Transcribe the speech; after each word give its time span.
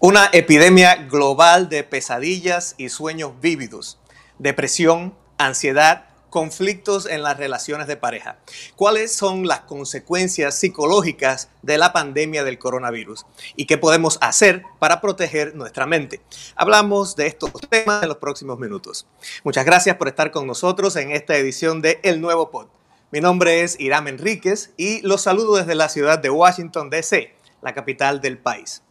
Una 0.00 0.30
epidemia 0.32 0.94
global 0.94 1.68
de 1.68 1.82
pesadillas 1.82 2.76
y 2.78 2.88
sueños 2.88 3.32
vívidos, 3.40 3.98
depresión, 4.38 5.12
ansiedad, 5.38 6.06
conflictos 6.30 7.06
en 7.06 7.24
las 7.24 7.36
relaciones 7.36 7.88
de 7.88 7.96
pareja. 7.96 8.38
¿Cuáles 8.76 9.12
son 9.12 9.48
las 9.48 9.62
consecuencias 9.62 10.54
psicológicas 10.54 11.48
de 11.62 11.78
la 11.78 11.92
pandemia 11.92 12.44
del 12.44 12.60
coronavirus? 12.60 13.26
¿Y 13.56 13.66
qué 13.66 13.76
podemos 13.76 14.18
hacer 14.20 14.62
para 14.78 15.00
proteger 15.00 15.56
nuestra 15.56 15.84
mente? 15.84 16.20
Hablamos 16.54 17.16
de 17.16 17.26
estos 17.26 17.50
temas 17.68 18.00
en 18.04 18.08
los 18.08 18.18
próximos 18.18 18.60
minutos. 18.60 19.04
Muchas 19.42 19.64
gracias 19.64 19.96
por 19.96 20.06
estar 20.06 20.30
con 20.30 20.46
nosotros 20.46 20.94
en 20.94 21.10
esta 21.10 21.36
edición 21.36 21.82
de 21.82 21.98
El 22.04 22.20
Nuevo 22.20 22.52
Pod. 22.52 22.68
Mi 23.10 23.20
nombre 23.20 23.62
es 23.62 23.80
Iram 23.80 24.06
Enríquez 24.06 24.70
y 24.76 25.00
los 25.00 25.22
saludo 25.22 25.56
desde 25.56 25.74
la 25.74 25.88
ciudad 25.88 26.20
de 26.20 26.30
Washington, 26.30 26.88
D.C., 26.88 27.34
la 27.62 27.74
capital 27.74 28.20
del 28.20 28.38
país. 28.38 28.82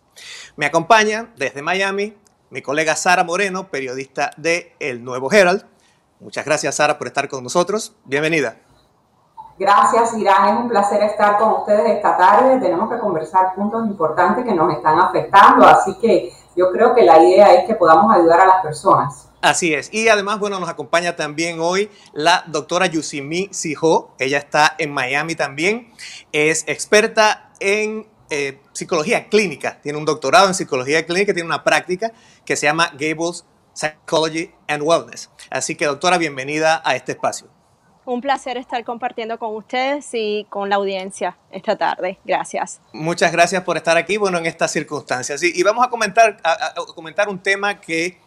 Me 0.55 0.65
acompaña 0.65 1.33
desde 1.37 1.61
Miami 1.61 2.15
mi 2.49 2.61
colega 2.61 2.95
Sara 2.95 3.23
Moreno, 3.23 3.67
periodista 3.69 4.31
de 4.37 4.73
El 4.79 5.03
Nuevo 5.03 5.31
Herald. 5.31 5.65
Muchas 6.19 6.45
gracias, 6.45 6.75
Sara, 6.75 6.97
por 6.97 7.07
estar 7.07 7.27
con 7.27 7.43
nosotros. 7.43 7.95
Bienvenida. 8.05 8.57
Gracias, 9.59 10.13
Irán. 10.17 10.49
Es 10.49 10.61
un 10.61 10.69
placer 10.69 11.03
estar 11.03 11.37
con 11.37 11.51
ustedes 11.53 11.95
esta 11.95 12.15
tarde. 12.15 12.59
Tenemos 12.59 12.89
que 12.89 12.99
conversar 12.99 13.53
puntos 13.55 13.85
importantes 13.87 14.45
que 14.45 14.53
nos 14.53 14.73
están 14.73 14.99
afectando, 14.99 15.65
así 15.65 15.97
que 15.99 16.31
yo 16.55 16.71
creo 16.71 16.95
que 16.95 17.03
la 17.03 17.19
idea 17.19 17.53
es 17.53 17.65
que 17.65 17.75
podamos 17.75 18.15
ayudar 18.15 18.41
a 18.41 18.45
las 18.45 18.61
personas. 18.61 19.29
Así 19.41 19.73
es. 19.73 19.93
Y 19.93 20.09
además, 20.09 20.39
bueno, 20.39 20.59
nos 20.59 20.69
acompaña 20.69 21.15
también 21.15 21.59
hoy 21.59 21.91
la 22.13 22.43
doctora 22.47 22.87
Yusimi 22.87 23.49
Sijo. 23.51 24.11
Ella 24.19 24.37
está 24.37 24.75
en 24.77 24.91
Miami 24.91 25.35
también. 25.35 25.91
Es 26.31 26.63
experta 26.67 27.51
en 27.59 28.07
eh, 28.29 28.59
psicología 28.73 29.29
clínica, 29.29 29.79
tiene 29.81 29.97
un 29.97 30.05
doctorado 30.05 30.47
en 30.47 30.53
psicología 30.53 31.05
clínica, 31.05 31.33
tiene 31.33 31.47
una 31.47 31.63
práctica 31.63 32.11
que 32.45 32.55
se 32.55 32.65
llama 32.65 32.91
Gables 32.93 33.45
Psychology 33.73 34.51
and 34.67 34.83
Wellness. 34.83 35.29
Así 35.49 35.75
que 35.75 35.85
doctora, 35.85 36.17
bienvenida 36.17 36.81
a 36.83 36.95
este 36.95 37.13
espacio. 37.13 37.47
Un 38.05 38.21
placer 38.21 38.55
estar 38.55 38.83
compartiendo 38.85 39.37
con 39.37 39.53
ustedes 39.53 40.07
y 40.13 40.45
con 40.49 40.69
la 40.69 40.77
audiencia 40.77 41.37
esta 41.51 41.77
tarde. 41.77 42.17
Gracias. 42.23 42.79
Muchas 42.93 43.33
gracias 43.33 43.63
por 43.63 43.75
estar 43.75 43.97
aquí, 43.97 44.15
bueno, 44.15 44.37
en 44.37 44.45
estas 44.45 44.71
circunstancias. 44.71 45.43
Y, 45.43 45.61
vamos 45.63 45.85
a 45.85 45.89
comentar, 45.89 46.37
a, 46.43 46.73
comentar 46.95 47.27
un 47.27 47.39
tema 47.39 47.81
que 47.81 48.17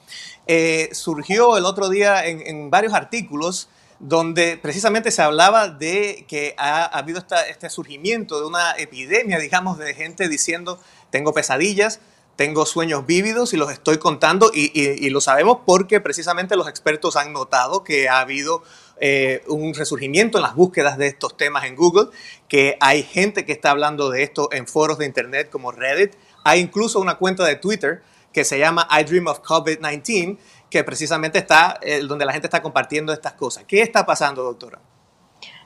eh, 0.46 0.90
surgió 0.92 1.56
el 1.56 1.64
otro 1.64 1.88
día 1.88 2.26
en, 2.26 2.46
en 2.46 2.70
varios 2.70 2.92
artículos 2.92 3.70
donde 4.00 4.56
precisamente 4.56 5.10
se 5.10 5.20
hablaba 5.20 5.68
de 5.68 6.24
que 6.26 6.54
ha, 6.56 6.84
habido 6.84 7.22
este 7.48 7.68
surgimiento 7.68 8.40
de 8.40 8.46
una 8.46 8.72
epidemia, 8.72 9.38
digamos, 9.38 9.78
de 9.78 9.94
gente 9.94 10.26
diciendo, 10.28 10.80
tengo 11.10 11.34
pesadillas, 11.34 12.00
tengo 12.34 12.64
sueños 12.64 13.04
vívidos 13.04 13.52
y 13.52 13.58
los 13.58 13.70
estoy 13.70 13.98
contando 13.98 14.50
y, 14.54 15.10
lo 15.10 15.20
sabemos 15.20 15.58
porque 15.66 16.00
precisamente 16.00 16.56
los 16.56 16.66
expertos 16.66 17.16
han 17.16 17.34
notado 17.34 17.84
que 17.84 18.08
ha 18.08 18.20
habido 18.20 18.62
eh, 18.98 19.42
un 19.46 19.74
resurgimiento 19.74 20.38
en 20.38 20.42
las 20.42 20.54
búsquedas 20.54 20.96
de 20.96 21.06
estos 21.06 21.36
temas 21.36 21.64
en 21.64 21.76
Google, 21.76 22.08
que 22.48 22.78
hay 22.80 23.02
gente 23.02 23.44
que 23.44 23.52
está 23.52 23.70
hablando 23.70 24.08
de 24.08 24.22
esto 24.22 24.48
en 24.52 24.66
foros 24.66 24.96
de 24.96 25.04
Internet 25.04 25.50
como 25.50 25.72
Reddit, 25.72 26.14
hay 26.42 26.60
incluso 26.60 27.00
una 27.00 27.18
cuenta 27.18 27.44
de 27.44 27.56
Twitter 27.56 28.02
que 28.32 28.44
se 28.44 28.58
llama 28.58 28.88
I 28.90 29.04
Dream 29.04 29.26
of 29.26 29.40
COVID-19 29.40 30.38
que 30.70 30.84
precisamente 30.84 31.38
está 31.38 31.78
eh, 31.82 32.00
donde 32.00 32.24
la 32.24 32.32
gente 32.32 32.46
está 32.46 32.62
compartiendo 32.62 33.12
estas 33.12 33.34
cosas. 33.34 33.64
¿Qué 33.64 33.82
está 33.82 34.06
pasando, 34.06 34.42
doctora? 34.42 34.78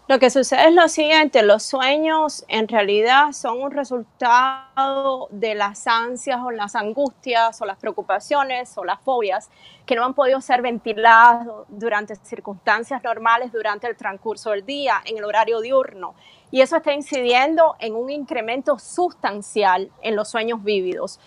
Lo 0.06 0.18
que 0.18 0.28
sucede 0.28 0.68
es 0.68 0.74
lo 0.74 0.86
siguiente, 0.88 1.42
los 1.42 1.62
sueños 1.62 2.44
en 2.48 2.68
realidad 2.68 3.32
son 3.32 3.62
un 3.62 3.70
resultado 3.70 5.28
de 5.30 5.54
las 5.54 5.86
ansias 5.86 6.40
o 6.44 6.50
las 6.50 6.74
angustias 6.74 7.62
o 7.62 7.64
las 7.64 7.78
preocupaciones 7.78 8.76
o 8.76 8.84
las 8.84 9.00
fobias 9.00 9.48
que 9.86 9.94
no 9.94 10.04
han 10.04 10.12
podido 10.12 10.42
ser 10.42 10.60
ventiladas 10.60 11.46
durante 11.68 12.16
circunstancias 12.16 13.02
normales 13.02 13.50
durante 13.50 13.86
el 13.86 13.96
transcurso 13.96 14.50
del 14.50 14.66
día, 14.66 15.00
en 15.06 15.16
el 15.16 15.24
horario 15.24 15.62
diurno. 15.62 16.14
Y 16.50 16.60
eso 16.60 16.76
está 16.76 16.92
incidiendo 16.92 17.74
en 17.78 17.94
un 17.94 18.10
incremento 18.10 18.78
sustancial 18.78 19.90
en 20.02 20.16
los 20.16 20.28
sueños 20.28 20.62
vívidos. 20.62 21.18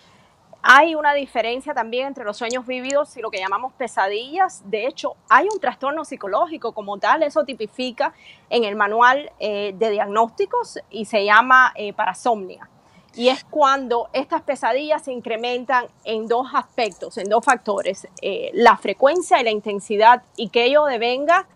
Hay 0.69 0.95
una 0.95 1.13
diferencia 1.13 1.73
también 1.73 2.07
entre 2.07 2.25
los 2.25 2.35
sueños 2.35 2.67
vividos 2.67 3.15
y 3.15 3.21
lo 3.21 3.31
que 3.31 3.39
llamamos 3.39 3.71
pesadillas. 3.71 4.69
De 4.69 4.85
hecho, 4.85 5.15
hay 5.29 5.47
un 5.49 5.61
trastorno 5.61 6.03
psicológico 6.03 6.73
como 6.73 6.97
tal, 6.97 7.23
eso 7.23 7.45
tipifica 7.45 8.13
en 8.49 8.65
el 8.65 8.75
manual 8.75 9.31
eh, 9.39 9.73
de 9.77 9.91
diagnósticos 9.91 10.79
y 10.89 11.05
se 11.05 11.23
llama 11.23 11.71
eh, 11.75 11.93
parasomnia. 11.93 12.69
Y 13.15 13.29
es 13.29 13.45
cuando 13.45 14.09
estas 14.11 14.41
pesadillas 14.41 15.05
se 15.05 15.13
incrementan 15.13 15.85
en 16.03 16.27
dos 16.27 16.49
aspectos, 16.53 17.17
en 17.17 17.29
dos 17.29 17.45
factores, 17.45 18.05
eh, 18.21 18.51
la 18.53 18.75
frecuencia 18.75 19.39
y 19.39 19.45
la 19.45 19.51
intensidad, 19.51 20.23
y 20.35 20.49
que 20.49 20.65
ello 20.65 20.83
devenga 20.83 21.47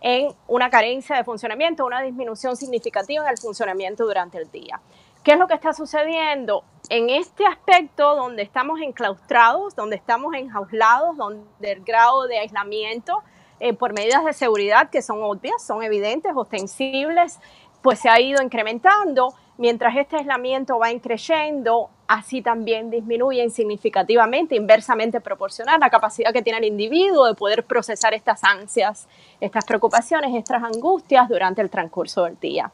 en 0.00 0.28
una 0.46 0.70
carencia 0.70 1.16
de 1.16 1.24
funcionamiento, 1.24 1.84
una 1.84 2.02
disminución 2.02 2.56
significativa 2.56 3.24
en 3.24 3.30
el 3.30 3.38
funcionamiento 3.38 4.04
durante 4.04 4.38
el 4.38 4.48
día. 4.52 4.80
¿Qué 5.22 5.32
es 5.32 5.38
lo 5.38 5.46
que 5.48 5.54
está 5.54 5.74
sucediendo? 5.74 6.64
En 6.88 7.10
este 7.10 7.44
aspecto 7.46 8.16
donde 8.16 8.42
estamos 8.42 8.80
enclaustrados, 8.80 9.76
donde 9.76 9.96
estamos 9.96 10.34
enjaulados, 10.34 11.14
donde 11.16 11.72
el 11.72 11.84
grado 11.84 12.26
de 12.26 12.38
aislamiento 12.38 13.22
eh, 13.60 13.74
por 13.74 13.92
medidas 13.92 14.24
de 14.24 14.32
seguridad 14.32 14.88
que 14.88 15.02
son 15.02 15.22
obvias, 15.22 15.62
son 15.62 15.82
evidentes, 15.82 16.32
ostensibles, 16.34 17.38
pues 17.82 17.98
se 17.98 18.08
ha 18.08 18.18
ido 18.18 18.42
incrementando. 18.42 19.34
Mientras 19.58 19.94
este 19.94 20.16
aislamiento 20.16 20.78
va 20.78 20.90
increyendo, 20.90 21.90
así 22.08 22.40
también 22.40 22.90
disminuye 22.90 23.46
significativamente, 23.50 24.56
inversamente 24.56 25.20
proporcional, 25.20 25.80
la 25.80 25.90
capacidad 25.90 26.32
que 26.32 26.40
tiene 26.40 26.60
el 26.60 26.64
individuo 26.64 27.26
de 27.26 27.34
poder 27.34 27.64
procesar 27.64 28.14
estas 28.14 28.42
ansias, 28.42 29.06
estas 29.38 29.66
preocupaciones, 29.66 30.34
estas 30.34 30.62
angustias 30.62 31.28
durante 31.28 31.60
el 31.60 31.68
transcurso 31.68 32.24
del 32.24 32.40
día. 32.40 32.72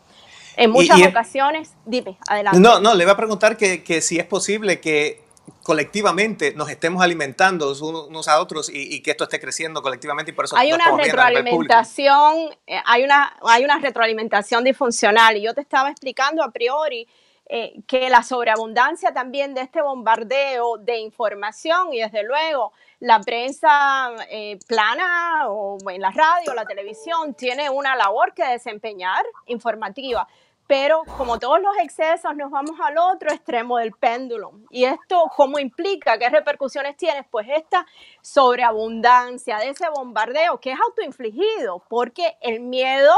En 0.57 0.71
muchas 0.71 1.01
ocasiones, 1.07 1.73
dime, 1.85 2.17
adelante. 2.29 2.59
No, 2.59 2.81
no, 2.81 2.95
le 2.95 3.05
voy 3.05 3.13
a 3.13 3.17
preguntar 3.17 3.57
que, 3.57 3.85
que 3.85 4.01
si 4.01 4.19
es 4.19 4.25
posible 4.25 4.81
que 4.81 5.27
colectivamente 5.63 6.55
nos 6.55 6.71
estemos 6.71 7.03
alimentando 7.03 7.73
unos 7.81 8.29
a 8.29 8.41
otros 8.41 8.71
y, 8.73 9.01
que 9.03 9.13
esto 9.13 9.25
esté 9.25 9.41
creciendo 9.41 9.83
colectivamente 9.83 10.31
y 10.31 10.35
por 10.35 10.45
eso 10.45 10.57
hay 10.57 10.73
una 10.73 10.97
retroalimentación 10.97 12.51
eh, 12.67 12.81
hay 12.85 13.05
una 13.05 13.37
hay 13.43 13.65
una 13.65 13.79
retroalimentación 13.79 14.65
disfuncional 14.65 15.37
y 15.37 15.43
yo 15.43 15.55
te 15.55 15.61
estaba 15.61 15.91
explicando 15.91 16.43
a 16.43 16.51
priori 16.51 17.09
eh, 17.49 17.75
que 17.87 18.11
la 18.11 18.23
sobreabundancia 18.25 19.13
también 19.13 19.55
de 19.55 19.61
este 19.61 19.83
bombardeo 19.83 20.79
de 20.79 20.99
información 20.99 21.93
y 21.93 22.01
desde 22.01 22.25
luego 22.25 22.73
la 22.99 23.21
prensa 23.21 24.11
eh, 24.31 24.59
plana 24.67 25.49
o 25.49 25.79
en 25.91 26.01
la 26.01 26.11
radio, 26.11 26.55
la 26.55 26.65
televisión 26.65 27.35
tiene 27.35 27.71
una 27.71 27.95
labor 27.95 28.35
que 28.35 28.45
desempeñar 28.45 29.25
informativa 29.47 30.27
pero 30.67 31.03
como 31.17 31.39
todos 31.39 31.61
los 31.61 31.77
excesos 31.79 32.35
nos 32.35 32.51
vamos 32.51 32.79
al 32.83 32.99
otro 32.99 33.31
extremo 33.31 33.79
del 33.79 33.93
péndulo. 33.93 34.53
¿Y 34.71 34.85
esto 34.85 35.31
cómo 35.37 35.59
implica? 35.59 36.19
¿Qué 36.19 36.29
repercusiones 36.29 36.97
tiene? 36.97 37.23
Pues 37.25 37.47
esta 37.49 37.87
sobreabundancia 38.21 39.59
de 39.59 39.71
ese 39.71 39.89
bombardeo 39.89 40.61
que 40.61 40.73
es 40.73 40.79
autoinfligido, 40.81 41.85
porque 41.89 42.37
el 42.41 42.61
miedo, 42.61 43.15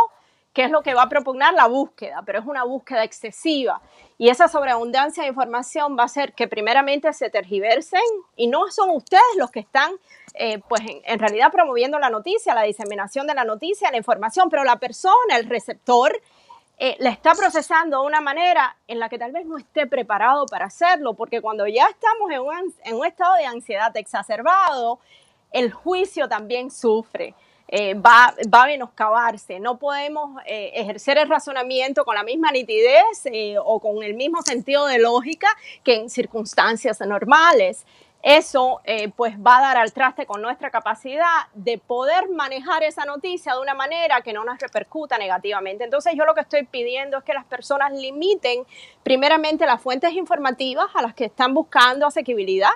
que 0.52 0.64
es 0.64 0.70
lo 0.70 0.82
que 0.82 0.94
va 0.94 1.02
a 1.02 1.08
propugnar 1.08 1.54
la 1.54 1.66
búsqueda, 1.66 2.22
pero 2.26 2.40
es 2.40 2.46
una 2.46 2.64
búsqueda 2.64 3.04
excesiva. 3.04 3.80
Y 4.18 4.28
esa 4.28 4.48
sobreabundancia 4.48 5.22
de 5.22 5.28
información 5.28 5.96
va 5.96 6.02
a 6.02 6.06
hacer 6.06 6.34
que 6.34 6.48
primeramente 6.48 7.12
se 7.12 7.30
tergiversen 7.30 8.02
y 8.36 8.48
no 8.48 8.68
son 8.70 8.90
ustedes 8.90 9.22
los 9.36 9.50
que 9.50 9.60
están, 9.60 9.92
eh, 10.34 10.60
pues 10.68 10.82
en 10.84 11.18
realidad 11.18 11.52
promoviendo 11.52 11.98
la 11.98 12.10
noticia, 12.10 12.54
la 12.54 12.62
diseminación 12.62 13.26
de 13.26 13.34
la 13.34 13.44
noticia, 13.44 13.90
la 13.90 13.96
información, 13.96 14.50
pero 14.50 14.64
la 14.64 14.76
persona, 14.76 15.36
el 15.36 15.48
receptor, 15.48 16.20
eh, 16.78 16.96
la 17.00 17.10
está 17.10 17.34
procesando 17.34 18.00
de 18.00 18.06
una 18.06 18.20
manera 18.20 18.76
en 18.86 19.00
la 19.00 19.08
que 19.08 19.18
tal 19.18 19.32
vez 19.32 19.44
no 19.46 19.58
esté 19.58 19.86
preparado 19.86 20.46
para 20.46 20.66
hacerlo, 20.66 21.14
porque 21.14 21.40
cuando 21.40 21.66
ya 21.66 21.86
estamos 21.86 22.30
en 22.30 22.40
un, 22.40 22.74
en 22.84 22.94
un 22.96 23.04
estado 23.04 23.34
de 23.36 23.46
ansiedad 23.46 23.96
exacerbado, 23.96 25.00
el 25.50 25.72
juicio 25.72 26.28
también 26.28 26.70
sufre. 26.70 27.34
Eh, 27.70 27.94
va, 27.94 28.34
va, 28.52 28.62
a 28.62 28.66
menoscabarse. 28.66 29.60
No 29.60 29.78
podemos 29.78 30.40
eh, 30.46 30.70
ejercer 30.74 31.18
el 31.18 31.28
razonamiento 31.28 32.04
con 32.04 32.14
la 32.14 32.22
misma 32.22 32.50
nitidez 32.50 33.24
o 33.62 33.80
con 33.80 34.02
el 34.02 34.14
mismo 34.14 34.40
sentido 34.40 34.86
de 34.86 34.98
lógica 34.98 35.48
que 35.84 35.96
en 35.96 36.08
circunstancias 36.08 37.00
normales 37.00 37.84
eso 38.22 38.80
eh, 38.84 39.10
pues 39.14 39.36
va 39.38 39.58
a 39.58 39.60
dar 39.60 39.76
al 39.76 39.92
traste 39.92 40.26
con 40.26 40.42
nuestra 40.42 40.70
capacidad 40.70 41.46
de 41.54 41.78
poder 41.78 42.28
manejar 42.28 42.82
esa 42.82 43.04
noticia 43.04 43.54
de 43.54 43.60
una 43.60 43.74
manera 43.74 44.22
que 44.22 44.32
no 44.32 44.44
nos 44.44 44.58
repercuta 44.58 45.18
negativamente. 45.18 45.84
Entonces 45.84 46.14
yo 46.16 46.24
lo 46.24 46.34
que 46.34 46.40
estoy 46.40 46.64
pidiendo 46.64 47.18
es 47.18 47.24
que 47.24 47.32
las 47.32 47.44
personas 47.44 47.92
limiten 47.92 48.64
primeramente 49.04 49.66
las 49.66 49.80
fuentes 49.80 50.12
informativas 50.12 50.88
a 50.94 51.02
las 51.02 51.14
que 51.14 51.26
están 51.26 51.54
buscando 51.54 52.06
asequibilidad. 52.06 52.70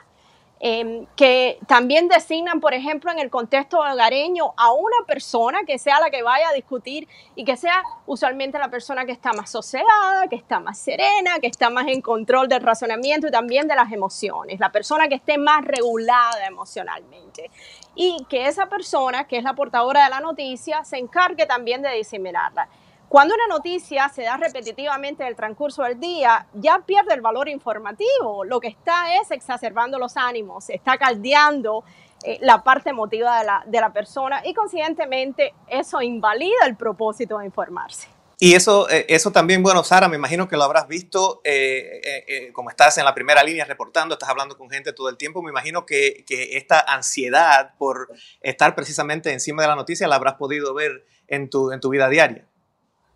Em, 0.64 1.06
que 1.17 1.59
también 1.67 2.06
designan, 2.06 2.61
por 2.61 2.73
ejemplo, 2.73 3.11
en 3.11 3.19
el 3.19 3.31
contexto 3.31 3.81
hogareño 3.81 4.55
a 4.56 4.70
una 4.70 4.99
persona 5.09 5.64
que 5.67 5.76
sea 5.76 5.99
la 5.99 6.09
que 6.09 6.23
vaya 6.23 6.50
a 6.50 6.53
discutir 6.53 7.09
y 7.35 7.44
que 7.44 7.56
sea 7.56 7.82
usualmente 8.06 8.61
la 8.61 8.69
persona 8.69 9.05
que 9.05 9.11
está 9.11 9.32
más 9.32 9.50
sosegada, 9.50 10.29
que 10.31 10.37
está 10.37 10.61
más 10.61 10.79
serena, 10.79 11.41
que 11.41 11.49
está 11.49 11.69
más 11.69 11.88
en 11.88 12.00
control 12.00 12.47
del 12.47 12.62
razonamiento 12.62 13.26
y 13.26 13.32
también 13.32 13.67
de 13.67 13.75
las 13.75 13.91
emociones, 13.91 14.61
la 14.61 14.70
persona 14.70 15.09
que 15.09 15.17
esté 15.17 15.37
más 15.37 15.64
regulada 15.64 16.47
emocionalmente. 16.47 17.50
Y 17.97 18.25
que 18.29 18.47
esa 18.47 18.67
persona, 18.67 19.25
que 19.25 19.38
es 19.38 19.43
la 19.43 19.55
portadora 19.55 20.05
de 20.05 20.11
la 20.11 20.20
noticia, 20.20 20.85
se 20.85 20.97
encargue 20.97 21.44
también 21.44 21.82
de 21.82 21.91
diseminarla. 21.91 22.69
Cuando 23.12 23.35
una 23.35 23.47
noticia 23.47 24.09
se 24.09 24.23
da 24.23 24.38
repetitivamente 24.38 25.23
en 25.23 25.29
el 25.29 25.37
transcurso 25.37 25.82
del 25.82 26.00
día, 26.00 26.47
ya 26.55 26.79
pierde 26.87 27.12
el 27.12 27.20
valor 27.20 27.47
informativo. 27.47 28.43
Lo 28.43 28.59
que 28.59 28.69
está 28.69 29.17
es 29.20 29.31
exacerbando 29.31 29.99
los 29.99 30.17
ánimos, 30.17 30.70
está 30.70 30.97
caldeando 30.97 31.85
eh, 32.25 32.38
la 32.41 32.64
parte 32.64 32.88
emotiva 32.88 33.41
de 33.41 33.44
la, 33.44 33.64
de 33.67 33.81
la 33.82 33.93
persona 33.93 34.41
y 34.47 34.55
consiguientemente 34.55 35.53
eso 35.69 36.00
invalida 36.00 36.64
el 36.64 36.75
propósito 36.75 37.37
de 37.37 37.44
informarse. 37.44 38.09
Y 38.38 38.55
eso, 38.55 38.88
eh, 38.88 39.05
eso 39.11 39.31
también, 39.31 39.62
bueno, 39.62 39.85
Sara, 39.85 40.09
me 40.09 40.17
imagino 40.17 40.49
que 40.49 40.56
lo 40.56 40.64
habrás 40.64 40.88
visto, 40.88 41.43
eh, 41.44 42.50
como 42.55 42.70
estás 42.70 42.97
en 42.97 43.05
la 43.05 43.14
primera 43.14 43.43
línea 43.43 43.67
reportando, 43.67 44.14
estás 44.14 44.31
hablando 44.31 44.56
con 44.56 44.70
gente 44.70 44.94
todo 44.94 45.11
el 45.11 45.19
tiempo, 45.19 45.43
me 45.43 45.50
imagino 45.50 45.85
que, 45.85 46.25
que, 46.26 46.56
esta 46.56 46.81
ansiedad 46.81 47.75
por 47.76 48.09
estar 48.41 48.75
precisamente 48.75 49.35
encima 49.35 49.61
de 49.61 49.69
la 49.69 49.76
noticia 49.76 50.09
la 50.09 50.17
habrás 50.17 50.37
podido 50.37 50.73
ver 50.73 51.05
en 51.29 51.50
tu, 51.50 51.73
en 51.73 51.81
tu 51.81 51.91
vida 51.91 52.09
diaria. 52.09 52.49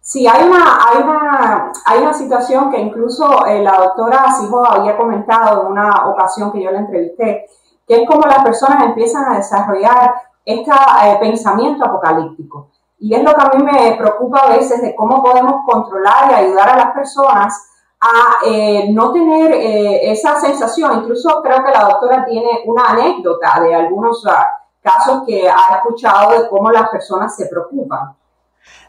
Sí, 0.09 0.25
hay 0.25 0.47
una, 0.47 0.79
hay 0.87 1.03
una, 1.03 1.73
hay 1.85 2.01
una 2.01 2.13
situación 2.13 2.71
que 2.71 2.79
incluso 2.79 3.45
eh, 3.45 3.61
la 3.61 3.73
doctora 3.73 4.31
Sijo 4.31 4.65
había 4.65 4.97
comentado 4.97 5.63
en 5.63 5.67
una 5.73 6.07
ocasión 6.07 6.53
que 6.53 6.63
yo 6.63 6.71
la 6.71 6.79
entrevisté, 6.79 7.47
que 7.85 8.03
es 8.03 8.09
como 8.09 8.21
las 8.21 8.45
personas 8.45 8.85
empiezan 8.85 9.25
a 9.25 9.37
desarrollar 9.39 10.15
este 10.45 10.71
pensamiento 11.19 11.85
apocalíptico. 11.85 12.69
Y 13.01 13.17
es 13.17 13.25
lo 13.25 13.35
que 13.35 13.43
a 13.47 13.59
mí 13.59 13.65
me 13.65 13.97
preocupa 13.97 14.43
a 14.43 14.51
veces 14.51 14.81
de 14.81 14.95
cómo 14.95 15.25
podemos 15.25 15.63
controlar 15.67 16.31
y 16.31 16.35
ayudar 16.35 16.69
a 16.69 16.77
las 16.77 16.93
personas 16.93 17.69
a 18.01 18.47
eh, 18.47 18.89
no 18.93 19.11
tener 19.11 19.51
esa 19.55 20.39
sensación. 20.39 21.01
Incluso 21.01 21.43
creo 21.43 21.65
que 21.65 21.73
la 21.73 21.83
doctora 21.83 22.25
tiene 22.25 22.63
una 22.67 22.91
anécdota 22.91 23.59
de 23.61 23.75
algunos 23.75 24.25
ah, 24.29 24.53
casos 24.81 25.25
que 25.27 25.49
ha 25.49 25.79
escuchado 25.79 26.31
de 26.31 26.49
cómo 26.49 26.71
las 26.71 26.91
personas 26.91 27.35
se 27.35 27.47
preocupan. 27.47 28.15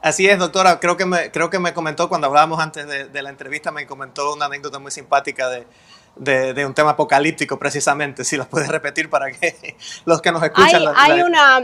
Así 0.01 0.27
es, 0.27 0.37
doctora. 0.37 0.79
Creo 0.79 0.97
que 0.97 1.05
me, 1.05 1.31
creo 1.31 1.49
que 1.49 1.59
me 1.59 1.73
comentó 1.73 2.09
cuando 2.09 2.27
hablábamos 2.27 2.59
antes 2.59 2.87
de, 3.11 3.21
la 3.21 3.29
entrevista, 3.29 3.71
me 3.71 3.85
comentó 3.87 4.33
una 4.33 4.45
anécdota 4.45 4.79
muy 4.79 4.91
simpática 4.91 5.49
de, 5.49 6.65
un 6.65 6.73
tema 6.73 6.91
apocalíptico, 6.91 7.57
precisamente. 7.57 8.23
Si 8.23 8.37
las 8.37 8.47
puedes 8.47 8.69
repetir 8.69 9.09
para 9.09 9.31
que 9.31 9.75
los 10.05 10.21
que 10.21 10.31
nos 10.31 10.43
escuchan. 10.43 10.83
Hay, 10.95 11.21
una, 11.21 11.57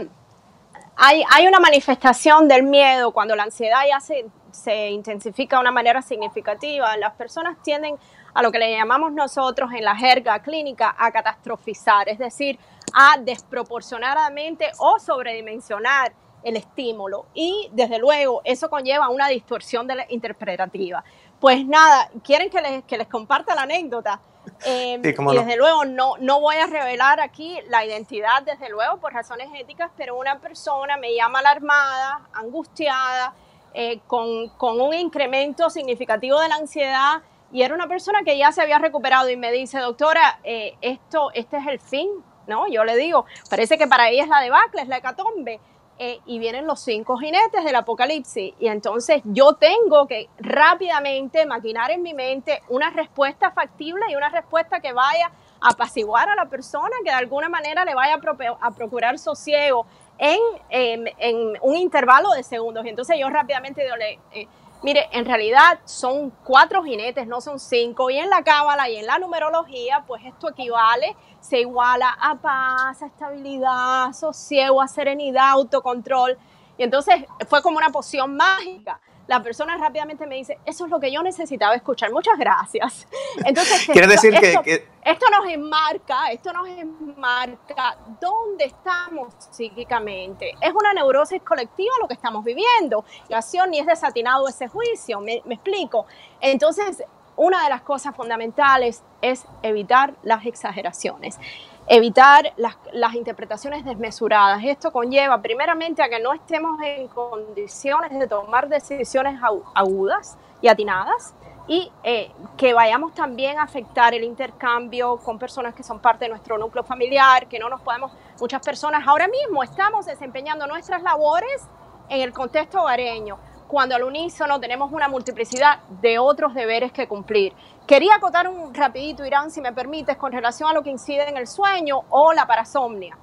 hay, 0.96 1.24
hay, 1.30 1.46
una 1.46 1.60
manifestación 1.60 2.48
del 2.48 2.64
miedo 2.64 3.12
cuando 3.12 3.36
la 3.36 3.44
ansiedad 3.44 3.82
ya 3.88 4.00
se, 4.00 4.26
se 4.50 4.88
intensifica 4.90 5.56
de 5.56 5.60
una 5.60 5.72
manera 5.72 6.02
significativa. 6.02 6.96
Las 6.96 7.14
personas 7.14 7.56
tienden 7.62 7.96
a 8.34 8.42
lo 8.42 8.50
que 8.50 8.58
le 8.58 8.76
llamamos 8.76 9.12
nosotros 9.12 9.70
en 9.72 9.84
la 9.84 9.96
jerga 9.96 10.40
clínica 10.40 10.94
a 10.98 11.12
catastrofizar, 11.12 12.08
es 12.08 12.18
decir, 12.18 12.58
a 12.92 13.16
desproporcionadamente 13.18 14.70
o 14.78 14.98
sobredimensionar 14.98 16.12
el 16.44 16.56
estímulo 16.56 17.26
y 17.34 17.68
desde 17.72 17.98
luego 17.98 18.42
eso 18.44 18.70
conlleva 18.70 19.08
una 19.08 19.28
distorsión 19.28 19.86
de 19.86 19.96
la 19.96 20.06
interpretativa. 20.08 21.02
Pues 21.40 21.66
nada, 21.66 22.10
quieren 22.22 22.50
que 22.50 22.60
les, 22.60 22.84
que 22.84 22.96
les 22.96 23.08
comparta 23.08 23.54
la 23.54 23.62
anécdota. 23.62 24.20
Em, 24.64 25.00
y 25.02 25.36
desde 25.36 25.56
luego 25.56 25.86
no, 25.86 26.16
no 26.18 26.40
voy 26.40 26.56
a 26.56 26.66
revelar 26.66 27.18
aquí 27.18 27.58
la 27.68 27.84
identidad, 27.84 28.42
desde 28.42 28.68
luego, 28.68 28.98
por 28.98 29.12
razones 29.12 29.48
éticas, 29.54 29.90
pero 29.96 30.16
una 30.18 30.38
persona 30.38 30.98
me 30.98 31.14
llama 31.14 31.38
alarmada, 31.38 32.28
angustiada, 32.34 33.34
eh, 33.72 34.00
con, 34.06 34.50
con 34.50 34.80
un 34.80 34.94
incremento 34.94 35.70
significativo 35.70 36.38
de 36.40 36.48
la 36.48 36.56
ansiedad 36.56 37.22
y 37.54 37.62
era 37.62 37.72
una 37.72 37.86
persona 37.86 38.22
que 38.24 38.36
ya 38.36 38.50
se 38.50 38.62
había 38.62 38.78
recuperado 38.78 39.30
y 39.30 39.36
me 39.36 39.52
dice, 39.52 39.78
doctora, 39.78 40.40
eh, 40.42 40.76
esto, 40.80 41.30
este 41.34 41.58
es 41.58 41.66
el 41.68 41.78
fin, 41.78 42.10
¿no? 42.48 42.66
Yo 42.66 42.82
le 42.82 42.96
digo, 42.96 43.26
parece 43.48 43.78
que 43.78 43.86
para 43.86 44.10
ella 44.10 44.24
es 44.24 44.28
la 44.28 44.40
debacle, 44.40 44.82
es 44.82 44.88
la 44.88 44.96
hecatombe. 44.96 45.60
Eh, 45.96 46.18
y 46.26 46.40
vienen 46.40 46.66
los 46.66 46.80
cinco 46.80 47.16
jinetes 47.16 47.62
del 47.62 47.76
apocalipsis. 47.76 48.52
Y 48.58 48.66
entonces 48.66 49.22
yo 49.26 49.52
tengo 49.52 50.08
que 50.08 50.28
rápidamente 50.38 51.46
maquinar 51.46 51.92
en 51.92 52.02
mi 52.02 52.14
mente 52.14 52.62
una 52.68 52.90
respuesta 52.90 53.52
factible 53.52 54.04
y 54.10 54.16
una 54.16 54.28
respuesta 54.28 54.80
que 54.80 54.92
vaya 54.92 55.30
a 55.60 55.68
apaciguar 55.68 56.28
a 56.28 56.34
la 56.34 56.46
persona, 56.46 56.90
que 57.04 57.10
de 57.10 57.16
alguna 57.16 57.48
manera 57.48 57.84
le 57.84 57.94
vaya 57.94 58.18
a, 58.60 58.70
procurar 58.72 59.20
sosiego 59.20 59.86
en, 60.18 60.40
en, 60.68 61.58
un 61.62 61.76
intervalo 61.76 62.30
de 62.30 62.42
segundos. 62.42 62.84
Y 62.84 62.88
entonces 62.88 63.16
yo 63.16 63.30
rápidamente 63.30 63.86
eh, 64.32 64.48
Mire, 64.84 65.08
en 65.12 65.24
realidad 65.24 65.80
son 65.86 66.28
cuatro 66.44 66.84
jinetes, 66.84 67.26
no 67.26 67.40
son 67.40 67.58
cinco. 67.58 68.10
Y 68.10 68.18
en 68.18 68.28
la 68.28 68.44
cábala 68.44 68.86
y 68.90 68.96
en 68.96 69.06
la 69.06 69.18
numerología, 69.18 70.04
pues 70.06 70.22
esto 70.26 70.50
equivale, 70.50 71.16
se 71.40 71.60
iguala 71.60 72.14
a 72.20 72.34
paz, 72.34 73.00
a 73.00 73.06
estabilidad, 73.06 74.04
a 74.04 74.12
sosiego, 74.12 74.82
a 74.82 74.86
serenidad, 74.86 75.52
autocontrol. 75.52 76.36
Y 76.76 76.82
entonces 76.82 77.24
fue 77.48 77.62
como 77.62 77.78
una 77.78 77.88
poción 77.88 78.36
mágica 78.36 79.00
la 79.26 79.42
persona 79.42 79.76
rápidamente 79.76 80.26
me 80.26 80.36
dice, 80.36 80.58
eso 80.64 80.84
es 80.84 80.90
lo 80.90 81.00
que 81.00 81.10
yo 81.10 81.22
necesitaba 81.22 81.74
escuchar, 81.74 82.12
muchas 82.12 82.38
gracias. 82.38 83.06
Entonces, 83.44 83.86
quiere 83.86 84.06
decir 84.06 84.34
que, 84.38 84.88
esto 85.04 85.26
nos 85.30 85.50
enmarca, 85.50 86.30
esto 86.30 86.52
nos 86.52 86.68
enmarca 86.68 87.96
dónde 88.20 88.64
estamos 88.64 89.34
psíquicamente. 89.50 90.54
Es 90.60 90.72
una 90.72 90.92
neurosis 90.94 91.42
colectiva 91.42 91.92
lo 92.00 92.08
que 92.08 92.14
estamos 92.14 92.44
viviendo. 92.44 93.04
Y 93.28 93.34
ni 93.68 93.78
es 93.78 93.86
desatinado 93.86 94.48
ese 94.48 94.68
juicio, 94.68 95.20
me, 95.20 95.42
me 95.44 95.54
explico. 95.54 96.06
Entonces, 96.40 97.02
una 97.36 97.64
de 97.64 97.70
las 97.70 97.82
cosas 97.82 98.14
fundamentales 98.14 99.02
es 99.20 99.44
evitar 99.62 100.14
las 100.22 100.46
exageraciones 100.46 101.38
evitar 101.86 102.52
las, 102.56 103.14
interpretaciones 103.14 103.84
desmesuradas. 103.84 104.62
Esto 104.64 104.90
conlleva 104.90 105.40
primeramente 105.40 106.02
a 106.02 106.08
que 106.08 106.20
no 106.20 106.32
estemos 106.32 106.80
en 106.82 107.08
condiciones 107.08 108.18
de 108.18 108.26
tomar 108.26 108.68
decisiones 108.68 109.38
agudas 109.74 110.38
y 110.62 110.68
atinadas 110.68 111.34
y 111.66 111.90
eh, 112.02 112.30
que 112.56 112.74
vayamos 112.74 113.14
también 113.14 113.58
a 113.58 113.62
afectar 113.62 114.14
el 114.14 114.24
intercambio 114.24 115.16
con 115.18 115.38
personas 115.38 115.74
que 115.74 115.82
son 115.82 115.98
parte 115.98 116.26
de 116.26 116.30
nuestro 116.30 116.58
núcleo 116.58 116.84
familiar, 116.84 117.46
que 117.48 117.58
no 117.58 117.68
nos 117.68 117.80
podemos, 117.80 118.12
muchas 118.38 118.62
personas 118.62 119.02
ahora 119.06 119.28
mismo 119.28 119.62
estamos 119.62 120.06
desempeñando 120.06 120.66
nuestras 120.66 121.02
labores 121.02 121.68
en 122.08 122.20
el 122.20 122.32
contexto 122.32 122.82
hogareño, 122.82 123.38
cuando 123.74 123.96
al 123.96 124.04
unísono 124.04 124.60
tenemos 124.60 124.92
una 124.92 125.08
multiplicidad 125.08 125.80
de 126.00 126.20
otros 126.20 126.54
deberes 126.54 126.92
que 126.92 127.08
cumplir. 127.08 127.52
Quería 127.88 128.14
acotar 128.14 128.46
un 128.46 128.72
rapidito, 128.72 129.26
Irán, 129.26 129.50
si 129.50 129.60
me 129.60 129.72
permites, 129.72 130.16
con 130.16 130.30
relación 130.30 130.70
a 130.70 130.72
lo 130.72 130.84
que 130.84 130.90
incide 130.90 131.28
en 131.28 131.36
el 131.36 131.48
sueño 131.48 132.02
o 132.08 132.32
la 132.32 132.46
parasomnia. 132.46 133.18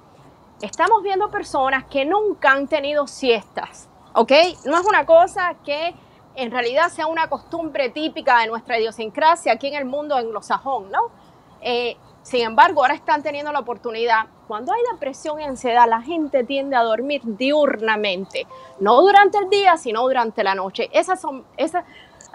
Estamos 0.60 1.02
viendo 1.02 1.30
personas 1.30 1.84
que 1.86 2.04
nunca 2.04 2.52
han 2.52 2.68
tenido 2.68 3.06
siestas, 3.06 3.88
¿ok? 4.12 4.30
No 4.66 4.78
es 4.78 4.86
una 4.86 5.06
cosa 5.06 5.54
que 5.64 5.94
en 6.34 6.50
realidad 6.50 6.90
sea 6.90 7.06
una 7.06 7.30
costumbre 7.30 7.88
típica 7.88 8.40
de 8.40 8.48
nuestra 8.48 8.78
idiosincrasia 8.78 9.54
aquí 9.54 9.68
en 9.68 9.76
el 9.76 9.86
mundo 9.86 10.16
anglosajón, 10.16 10.90
¿no? 10.90 11.08
Eh, 11.62 11.96
sin 12.22 12.42
embargo, 12.42 12.82
ahora 12.82 12.94
están 12.94 13.22
teniendo 13.22 13.50
la 13.52 13.58
oportunidad. 13.58 14.26
Cuando 14.46 14.72
hay 14.72 14.80
depresión 14.92 15.40
y 15.40 15.44
ansiedad, 15.44 15.88
la 15.88 16.00
gente 16.02 16.44
tiende 16.44 16.76
a 16.76 16.82
dormir 16.82 17.20
diurnamente, 17.24 18.46
no 18.78 19.00
durante 19.00 19.38
el 19.38 19.50
día, 19.50 19.76
sino 19.76 20.02
durante 20.02 20.44
la 20.44 20.54
noche. 20.54 20.88
Esas 20.92 21.20
son, 21.20 21.44
esa 21.56 21.84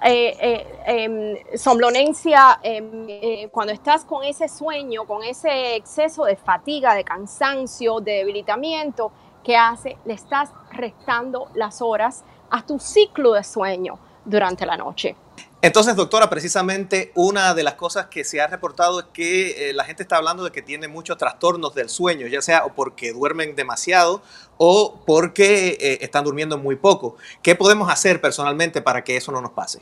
eh, 0.04 0.38
eh, 0.40 0.84
em, 0.86 1.58
somnolencia, 1.58 2.60
em, 2.62 3.06
eh, 3.10 3.50
cuando 3.52 3.74
estás 3.74 4.06
con 4.06 4.24
ese 4.24 4.48
sueño, 4.48 5.06
con 5.06 5.24
ese 5.24 5.76
exceso 5.76 6.26
de 6.26 6.36
fatiga, 6.36 6.94
de 6.94 7.04
cansancio, 7.04 8.00
de 8.00 8.14
debilitamiento, 8.18 9.12
¿qué 9.44 9.58
hace? 9.58 9.98
Le 10.06 10.14
estás 10.14 10.52
restando 10.72 11.48
las 11.56 11.82
horas 11.82 12.24
a 12.52 12.64
tu 12.64 12.78
ciclo 12.78 13.34
de 13.34 13.44
sueño 13.44 13.98
durante 14.24 14.66
la 14.66 14.78
noche. 14.78 15.16
Entonces, 15.60 15.96
doctora, 15.96 16.30
precisamente 16.30 17.12
una 17.16 17.56
de 17.56 17.64
las 17.64 17.74
cosas 17.74 18.06
que 18.08 18.24
se 18.24 18.40
ha 18.40 18.46
reportado 18.46 19.00
es 19.00 19.06
que 19.12 19.70
eh, 19.70 19.74
la 19.74 19.86
gente 19.86 20.04
está 20.04 20.18
hablando 20.18 20.44
de 20.44 20.52
que 20.52 20.62
tiene 20.62 20.88
muchos 20.88 21.18
trastornos 21.18 21.74
del 21.74 21.90
sueño, 21.90 22.28
ya 22.28 22.44
sea 22.44 22.64
porque 22.76 23.12
duermen 23.12 23.56
demasiado 23.56 24.22
o 24.58 25.00
porque 25.08 25.70
eh, 25.82 25.98
están 26.02 26.26
durmiendo 26.26 26.60
muy 26.60 26.76
poco. 26.76 27.16
¿Qué 27.42 27.56
podemos 27.56 27.90
hacer 27.90 28.22
personalmente 28.22 28.84
para 28.84 29.04
que 29.04 29.18
eso 29.18 29.32
no 29.32 29.42
nos 29.42 29.52
pase? 29.52 29.82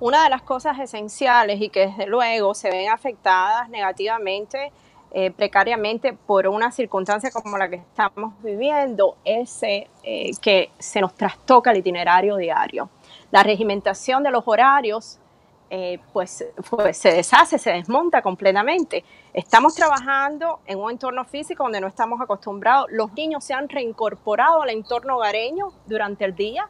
Una 0.00 0.24
de 0.24 0.30
las 0.30 0.40
cosas 0.40 0.78
esenciales 0.78 1.60
y 1.60 1.68
que 1.68 1.88
desde 1.88 2.06
luego 2.06 2.54
se 2.54 2.70
ven 2.70 2.88
afectadas 2.88 3.68
negativamente, 3.68 4.72
eh, 5.10 5.30
precariamente 5.32 6.14
por 6.14 6.46
una 6.48 6.72
circunstancia 6.72 7.30
como 7.30 7.58
la 7.58 7.68
que 7.68 7.76
estamos 7.76 8.32
viviendo, 8.42 9.18
es 9.22 9.60
que 10.40 10.70
se 10.78 11.00
nos 11.02 11.14
trastoca 11.14 11.72
el 11.72 11.78
itinerario 11.78 12.36
diario 12.36 12.88
la 13.30 13.42
regimentación 13.42 14.22
de 14.22 14.30
los 14.30 14.44
horarios 14.46 15.18
eh, 15.68 15.98
pues, 16.12 16.44
pues, 16.70 16.96
se 16.96 17.10
deshace, 17.12 17.58
se 17.58 17.72
desmonta 17.72 18.22
completamente. 18.22 19.04
Estamos 19.32 19.74
trabajando 19.74 20.60
en 20.64 20.78
un 20.78 20.92
entorno 20.92 21.24
físico 21.24 21.64
donde 21.64 21.80
no 21.80 21.88
estamos 21.88 22.20
acostumbrados. 22.20 22.86
Los 22.90 23.12
niños 23.14 23.42
se 23.42 23.52
han 23.52 23.68
reincorporado 23.68 24.62
al 24.62 24.70
entorno 24.70 25.16
hogareño 25.16 25.72
durante 25.86 26.24
el 26.24 26.36
día. 26.36 26.68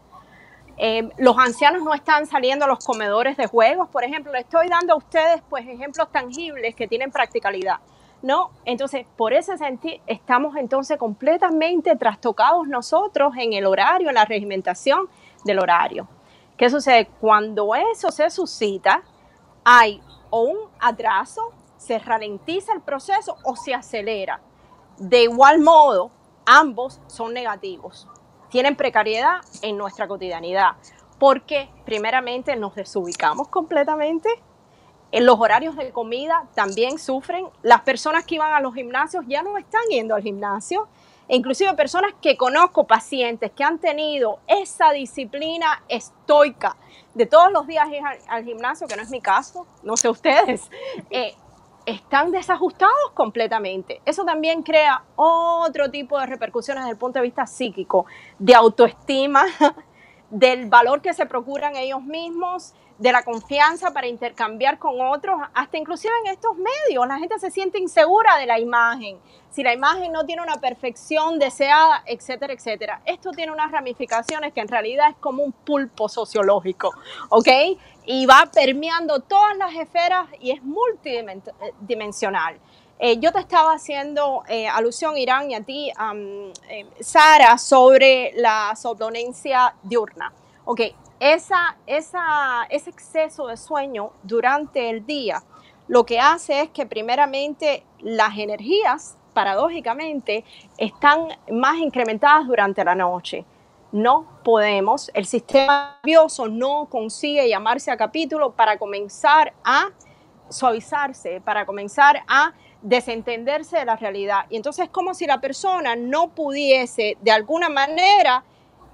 Eh, 0.78 1.10
los 1.18 1.38
ancianos 1.38 1.82
no 1.82 1.92
están 1.92 2.26
saliendo 2.26 2.64
a 2.64 2.68
los 2.68 2.84
comedores 2.84 3.36
de 3.36 3.46
juegos, 3.46 3.88
por 3.90 4.02
ejemplo. 4.02 4.32
Le 4.32 4.40
estoy 4.40 4.68
dando 4.68 4.94
a 4.94 4.96
ustedes 4.96 5.42
pues 5.48 5.66
ejemplos 5.68 6.10
tangibles 6.10 6.75
que 6.75 6.88
tienen 6.88 7.10
practicalidad. 7.10 7.80
¿no? 8.22 8.50
Entonces, 8.64 9.06
por 9.16 9.34
ese 9.34 9.58
sentido, 9.58 10.02
estamos 10.06 10.56
entonces 10.56 10.96
completamente 10.96 11.96
trastocados 11.96 12.66
nosotros 12.66 13.34
en 13.38 13.52
el 13.52 13.66
horario, 13.66 14.08
en 14.08 14.14
la 14.14 14.25
regimentación 14.25 15.08
del 15.44 15.58
horario. 15.58 16.08
¿Qué 16.56 16.70
sucede? 16.70 17.10
Cuando 17.20 17.75
eso 17.75 18.10
se 18.10 18.30
suscita, 18.30 19.02
hay 19.64 20.02
o 20.30 20.42
un 20.42 20.58
atraso, 20.80 21.52
se 21.76 21.98
ralentiza 21.98 22.72
el 22.72 22.80
proceso 22.80 23.36
o 23.44 23.56
se 23.56 23.75
acelera. 23.75 24.40
De 24.96 25.25
igual 25.25 25.60
modo, 25.60 26.10
ambos 26.46 27.00
son 27.08 27.34
negativos. 27.34 28.08
Tienen 28.48 28.75
precariedad 28.75 29.40
en 29.60 29.76
nuestra 29.76 30.08
cotidianidad, 30.08 30.76
porque 31.18 31.68
primeramente 31.84 32.56
nos 32.56 32.75
desubicamos 32.75 33.48
completamente. 33.48 34.30
En 35.12 35.26
los 35.26 35.38
horarios 35.38 35.76
de 35.76 35.92
comida 35.92 36.48
también 36.54 36.98
sufren. 36.98 37.48
Las 37.62 37.82
personas 37.82 38.25
que 38.25 38.36
iban 38.36 38.54
a 38.54 38.60
los 38.60 38.75
gimnasios 38.75 39.25
ya 39.28 39.42
no 39.42 39.58
están 39.58 39.82
yendo 39.90 40.14
al 40.14 40.22
gimnasio 40.22 40.88
inclusive 41.28 41.73
personas 41.75 42.12
que 42.21 42.37
conozco, 42.37 42.87
pacientes 42.87 43.50
que 43.52 43.64
han 43.64 43.78
tenido 43.78 44.38
esa 44.47 44.92
disciplina 44.92 45.83
estoica 45.88 46.76
de 47.14 47.26
todos 47.26 47.50
los 47.50 47.66
días 47.66 47.88
ir 47.88 48.00
al, 48.28 48.45
gimnasio, 48.45 48.87
que 48.87 48.97
no 48.97 49.02
es 49.02 49.11
mi 49.11 49.21
caso, 49.21 49.66
no 49.83 49.97
sé 49.97 50.09
ustedes, 50.09 50.71
eh, 51.11 51.35
están 51.87 52.33
desajustados 52.33 53.12
completamente. 53.14 54.00
Eso 54.04 54.25
también 54.25 54.62
crea 54.62 55.04
otro 55.14 55.90
tipo 55.90 56.18
de 56.18 56.26
repercusiones 56.26 56.85
desde 56.85 56.92
el 56.92 56.99
punto 56.99 57.21
de 57.21 57.25
vista 57.25 57.47
psíquico, 57.47 58.06
de 58.38 58.54
autoestima, 58.54 59.45
del 60.30 60.68
valor 60.68 61.00
que 61.00 61.14
se 61.14 61.26
procuran 61.26 61.76
ellos 61.76 62.02
mismos, 62.02 62.75
de 62.98 63.12
la 63.12 63.22
confianza 63.22 63.90
para 63.92 64.06
intercambiar 64.06 64.78
con 64.78 65.00
otros, 65.00 65.36
hasta 65.54 65.76
inclusive 65.76 66.12
en 66.24 66.32
estos 66.32 66.52
medios. 66.56 67.06
La 67.06 67.18
gente 67.18 67.38
se 67.38 67.50
siente 67.50 67.78
insegura 67.78 68.36
de 68.36 68.46
la 68.46 68.58
imagen, 68.58 69.18
si 69.50 69.62
la 69.62 69.72
imagen 69.72 70.12
no 70.12 70.24
tiene 70.26 70.42
una 70.42 70.56
perfección 70.56 71.38
deseada, 71.38 72.02
etcétera, 72.06 72.52
etcétera. 72.52 73.00
Esto 73.04 73.30
tiene 73.30 73.52
unas 73.52 73.70
ramificaciones 73.70 74.52
que 74.52 74.60
en 74.60 74.68
realidad 74.68 75.10
es 75.10 75.16
como 75.16 75.42
un 75.42 75.52
pulpo 75.52 76.08
sociológico, 76.08 76.92
¿ok? 77.30 77.48
Y 78.04 78.26
va 78.26 78.50
permeando 78.52 79.20
todas 79.20 79.56
las 79.56 79.74
esferas 79.74 80.28
y 80.40 80.50
es 80.50 80.62
multidimensional. 80.62 82.58
Eh, 82.98 83.18
yo 83.18 83.30
te 83.30 83.40
estaba 83.40 83.72
haciendo 83.72 84.42
eh, 84.48 84.68
alusión, 84.68 85.18
Irán, 85.18 85.50
y 85.50 85.54
a 85.54 85.60
ti, 85.62 85.92
eh, 86.70 86.86
Sara, 87.00 87.58
sobre 87.58 88.32
la 88.36 88.74
somnolencia 88.74 89.74
diurna. 89.82 90.32
Ok, 90.68 90.80
esa, 91.20 91.76
esa, 91.87 92.66
ese 92.70 92.90
exceso 92.90 93.46
de 93.46 93.56
sueño 93.56 94.11
durante 94.25 94.90
el 94.90 95.06
día 95.06 95.40
lo 95.87 96.04
que 96.04 96.18
hace 96.18 96.62
es 96.62 96.70
que 96.70 96.87
primeramente 96.87 97.85
las 98.00 98.37
energías, 98.37 99.16
paradójicamente, 99.32 100.44
están 100.76 101.28
más 101.52 101.78
incrementadas 101.78 102.49
durante 102.49 102.85
la 102.85 102.96
noche. 102.96 103.44
No 103.92 104.26
podemos, 104.42 105.08
el 105.14 105.26
sistema 105.26 106.00
nervioso 106.02 106.49
no 106.49 106.87
consigue 106.90 107.49
llamarse 107.49 107.92
a 107.92 107.96
capítulo 107.96 108.50
para 108.50 108.76
comenzar 108.76 109.54
a 109.62 109.90
suavizarse, 110.49 111.40
para 111.40 111.64
comenzar 111.64 112.25
a 112.26 112.54
desentenderse 112.82 113.78
de 113.78 113.85
la 113.85 113.94
realidad. 113.94 114.46
Y 114.50 114.56
entonces 114.56 114.87
es 114.87 114.90
como 114.90 115.14
si 115.14 115.28
la 115.28 115.40
persona 115.40 115.94
no 115.94 116.30
pudiese 116.35 117.16
de 117.20 117.30
alguna 117.30 117.68
manera 117.68 118.42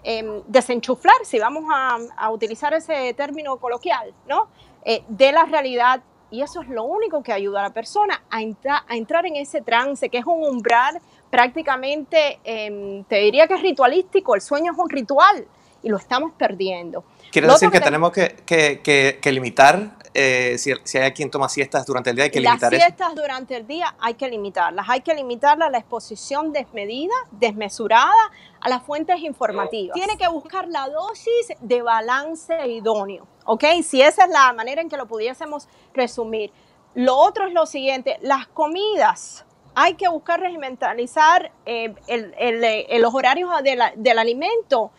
eh, 0.05 0.43
desenchuflar, 0.47 1.17
si 1.25 1.39
vamos 1.39 1.65
a, 1.73 2.31
utilizar 2.31 2.75
ese 2.75 3.15
término 3.15 3.57
coloquial, 3.57 4.13
¿no? 4.29 4.49
Eh, 4.85 5.03
de 5.09 5.33
la 5.33 5.45
realidad. 5.45 6.01
Y 6.31 6.41
eso 6.41 6.63
es 6.63 6.69
lo 6.69 6.85
único 6.85 7.23
que 7.23 7.33
ayuda 7.33 7.61
a 7.61 7.63
la 7.65 7.75
persona 7.75 8.23
a, 8.31 8.39
a 8.39 8.97
entrar 8.97 9.27
en 9.27 9.37
ese 9.37 9.61
trance, 9.61 10.09
que 10.09 10.19
es 10.19 10.25
un 10.25 10.43
umbral 10.45 11.01
prácticamente, 11.33 12.41
em, 12.45 13.05
te 13.05 13.17
diría 13.17 13.47
que 13.47 13.55
es 13.55 13.63
ritualístico, 13.63 14.35
el 14.35 14.43
sueño 14.43 14.73
es 14.73 14.79
un 14.79 14.91
ritual 14.91 15.47
y 15.83 15.89
lo 15.89 15.97
estamos 15.97 16.33
perdiendo. 16.33 17.05
Quiere 17.31 17.49
decir 17.49 17.71
que, 17.71 17.81
tenemos 17.81 18.13
que, 18.13 18.37
que, 18.45 19.19
que, 19.19 19.33
limitar 19.33 19.97
eh, 20.15 20.57
si, 20.59 20.73
si, 20.85 20.99
hay 20.99 21.13
quien 21.13 21.31
toma 21.31 21.49
siestas 21.49 21.87
durante 21.87 22.11
el 22.11 22.17
día, 22.17 22.25
hay 22.25 22.31
que 22.31 22.41
limitar 22.41 22.71
Las 22.71 22.83
siestas 22.83 23.15
durante 23.15 23.57
el 23.57 23.67
día 23.67 23.95
hay 23.99 24.15
que 24.15 24.29
limitarlas. 24.29 24.87
Hay 24.89 25.01
que 25.01 25.15
limitarlas 25.15 25.69
a 25.69 25.71
la 25.71 25.79
exposición 25.79 26.53
desmedida, 26.53 27.15
desmesurada 27.31 28.13
a 28.61 28.69
las 28.69 28.83
fuentes 28.83 29.21
informativas. 29.21 29.95
Tiene 29.95 30.19
que 30.19 30.29
buscar 30.29 30.69
la 30.69 30.89
dosis 30.89 31.53
de 31.61 31.83
balance 31.83 32.55
idóneo, 32.69 33.27
¿ok? 33.47 33.65
Si 33.83 34.03
esa 34.03 34.25
es 34.25 34.31
la 34.31 34.53
manera 34.53 34.83
en 34.83 34.89
que 34.89 34.97
lo 34.97 35.07
pudiésemos 35.07 35.69
resumir. 35.95 36.53
Lo 36.95 37.17
otro 37.17 37.47
es 37.47 37.55
lo 37.55 37.65
siguiente, 37.65 38.19
las 38.21 38.47
comidas. 38.49 39.47
Hay 39.75 39.95
que 39.95 40.09
buscar 40.09 40.41
regimentalizar 40.41 41.51
eh, 41.65 41.95
el, 42.07 42.35
el, 42.39 42.63
eh, 42.63 42.99
los 42.99 43.15
horarios 43.15 43.51
del 43.63 44.19
alimento 44.19 44.91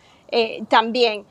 también. 0.68 1.24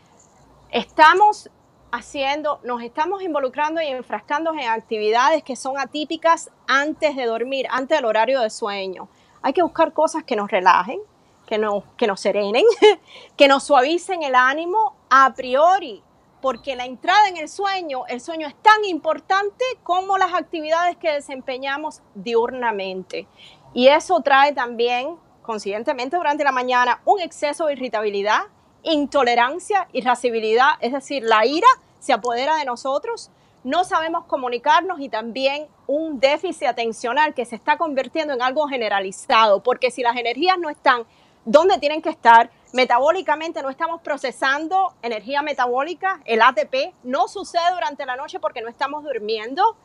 Estamos 0.72 1.50
haciendo, 1.94 2.60
nos 2.64 2.82
estamos 2.82 3.22
involucrando 3.22 3.80
y 3.80 3.86
enfrascando 3.86 4.52
en 4.52 4.68
actividades 4.68 5.44
que 5.44 5.56
son 5.56 5.78
atípicas 5.78 6.50
antes 6.68 7.16
de 7.16 7.26
dormir, 7.26 7.68
antes 7.70 8.00
del 8.00 8.06
horario 8.06 8.42
de 8.42 8.50
sueño. 8.50 9.08
Hay 9.44 9.54
que 9.54 9.62
buscar 9.62 9.94
cosas 9.94 10.24
que 10.24 10.36
nos 10.36 10.50
relajen, 10.50 11.00
que 11.46 11.60
nos, 11.60 11.84
que 11.96 12.08
nos 12.08 12.20
serenen, 12.20 12.66
que 13.38 13.48
nos 13.48 13.64
suavicen 13.66 14.24
el 14.24 14.34
ánimo 14.34 14.96
a 15.12 15.36
priori, 15.36 16.02
porque 16.42 16.76
la 16.76 16.86
entrada 16.86 17.28
en 17.28 17.38
el 17.38 17.48
sueño, 17.48 18.08
el 18.08 18.22
sueño 18.22 18.48
es 18.48 18.56
tan 18.56 18.84
importante 18.86 19.64
como 19.84 20.18
las 20.18 20.34
actividades 20.34 20.98
que 20.98 21.12
desempeñamos 21.12 22.02
diurnamente. 22.16 23.28
Y 23.72 23.90
eso 23.90 24.20
trae 24.22 24.52
también, 24.54 25.16
consiguientemente 25.44 26.18
durante 26.18 26.44
la 26.44 26.52
mañana, 26.52 27.02
un 27.06 27.22
exceso 27.22 27.68
de 27.68 27.74
irritabilidad, 27.74 28.42
intolerancia, 28.84 29.88
irascibilidad, 29.94 30.72
es 30.80 30.94
decir, 30.94 31.24
la 31.24 31.46
ira 31.46 31.68
se 32.00 32.14
apodera 32.14 32.58
de 32.58 32.66
nosotros, 32.66 33.32
no 33.64 33.86
sabemos 33.86 34.26
comunicarnos 34.26 35.00
y 35.00 35.08
también 35.08 35.68
un 35.88 36.20
déficit 36.20 36.68
atencional 36.68 37.34
que 37.34 37.46
se 37.46 37.56
está 37.56 37.78
convirtiendo 37.78 38.34
en 38.34 38.42
algo 38.42 38.68
generalizado, 38.68 39.64
porque 39.64 39.90
si 39.90 40.02
las 40.02 40.18
energías 40.18 40.58
no 40.60 40.70
están 40.70 41.06
donde 41.46 41.78
tienen 41.78 42.02
que 42.02 42.10
estar, 42.10 42.52
metabólicamente 42.74 43.62
no 43.62 43.70
estamos 43.70 44.02
procesando 44.02 44.94
energía 45.02 45.42
metabólica, 45.42 46.22
el 46.26 46.42
ATP 46.42 46.94
no 47.04 47.28
sucede 47.28 47.72
durante 47.74 48.06
la 48.06 48.16
noche 48.16 48.40
porque 48.40 48.62
no 48.62 48.70
estamos 48.70 49.04
durmiendo 49.04 49.76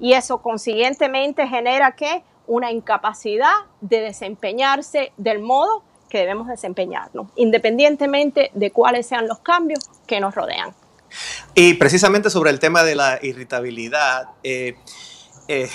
y 0.00 0.14
eso 0.14 0.40
consiguientemente 0.42 1.46
genera 1.46 1.92
que 1.92 2.24
una 2.46 2.72
incapacidad 2.72 3.52
de 3.80 4.00
desempeñarse 4.00 5.12
del 5.16 5.40
modo 5.40 5.82
que 6.08 6.18
debemos 6.18 6.48
desempeñarnos, 6.48 7.28
independientemente 7.36 8.50
de 8.54 8.70
cuáles 8.70 9.06
sean 9.06 9.28
los 9.28 9.38
cambios 9.40 9.88
que 10.06 10.20
nos 10.20 10.34
rodean. 10.34 10.74
Y 11.54 11.74
precisamente 11.74 12.30
sobre 12.30 12.50
el 12.50 12.58
tema 12.58 12.82
de 12.82 12.94
la 12.94 13.18
irritabilidad, 13.22 14.28
eh, 14.42 14.76
eh, 15.48 15.68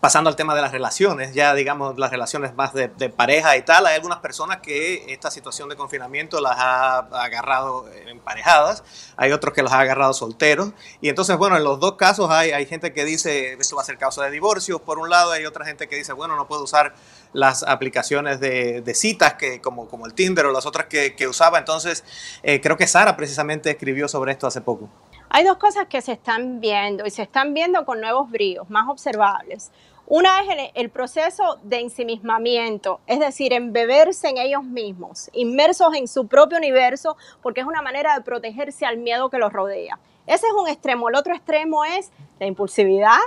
pasando 0.00 0.30
al 0.30 0.36
tema 0.36 0.54
de 0.54 0.62
las 0.62 0.72
relaciones, 0.72 1.34
ya 1.34 1.54
digamos 1.54 1.98
las 1.98 2.10
relaciones 2.10 2.54
más 2.54 2.72
de, 2.72 2.88
pareja 3.10 3.56
y 3.56 3.62
tal, 3.62 3.86
hay 3.86 3.96
algunas 3.96 4.20
personas 4.20 4.58
que 4.58 5.12
esta 5.12 5.30
situación 5.30 5.68
de 5.68 5.76
confinamiento 5.76 6.40
las 6.40 6.56
ha 6.58 6.98
agarrado 6.98 7.86
emparejadas, 8.06 8.82
hay 9.16 9.32
otros 9.32 9.52
que 9.54 9.62
las 9.62 9.72
ha 9.72 9.80
agarrado 9.80 10.14
solteros, 10.14 10.72
y 11.02 11.10
entonces, 11.10 11.36
bueno, 11.36 11.56
en 11.56 11.64
los 11.64 11.80
dos 11.80 11.96
casos 11.96 12.30
hay, 12.30 12.52
hay 12.52 12.64
gente 12.64 12.94
que 12.94 13.04
dice 13.04 13.52
esto 13.60 13.76
va 13.76 13.82
a 13.82 13.84
ser 13.84 13.98
causa 13.98 14.24
de 14.24 14.30
divorcio, 14.30 14.78
por 14.78 14.98
un 14.98 15.10
lado, 15.10 15.32
hay 15.32 15.44
otra 15.44 15.66
gente 15.66 15.86
que 15.86 15.96
dice, 15.96 16.14
bueno, 16.14 16.34
no 16.34 16.46
puedo 16.46 16.64
usar 16.64 16.94
las 17.32 17.62
aplicaciones 17.62 18.40
de, 18.40 18.82
citas 18.94 19.34
que, 19.34 19.60
como, 19.60 19.86
como 19.88 20.06
el 20.06 20.14
Tinder 20.14 20.46
o 20.46 20.52
las 20.52 20.66
otras 20.66 20.86
que, 20.86 21.28
usaba, 21.28 21.58
entonces 21.58 22.04
eh, 22.42 22.60
creo 22.60 22.76
que 22.76 22.86
Sara 22.86 23.16
precisamente 23.16 23.70
escribió 23.70 24.08
sobre 24.08 24.32
esto 24.32 24.46
hace 24.46 24.60
poco. 24.60 24.88
Hay 25.28 25.44
dos 25.44 25.58
cosas 25.58 25.86
que 25.86 26.02
se 26.02 26.12
están 26.12 26.60
viendo 26.60 27.06
y 27.06 27.10
se 27.10 27.22
están 27.22 27.54
viendo 27.54 27.84
con 27.84 28.00
nuevos 28.00 28.28
bríos, 28.30 28.68
más 28.68 28.88
observables. 28.88 29.70
Una 30.10 30.40
es 30.40 30.72
el, 30.74 30.90
proceso 30.90 31.60
de 31.62 31.78
ensimismamiento, 31.78 32.98
es 33.06 33.20
decir, 33.20 33.52
embeberse 33.52 34.28
en 34.28 34.38
ellos 34.38 34.64
mismos, 34.64 35.30
inmersos 35.32 35.94
en 35.94 36.08
su 36.08 36.26
propio 36.26 36.58
universo, 36.58 37.16
porque 37.40 37.60
es 37.60 37.66
una 37.68 37.80
manera 37.80 38.16
de 38.16 38.22
protegerse 38.22 38.84
al 38.84 38.96
miedo 38.96 39.30
que 39.30 39.38
los 39.38 39.52
rodea. 39.52 40.00
Ese 40.26 40.48
es 40.48 40.52
un 40.52 40.66
extremo. 40.66 41.08
El 41.08 41.14
otro 41.14 41.32
extremo 41.32 41.84
es 41.84 42.10
la 42.40 42.46
impulsividad, 42.46 43.20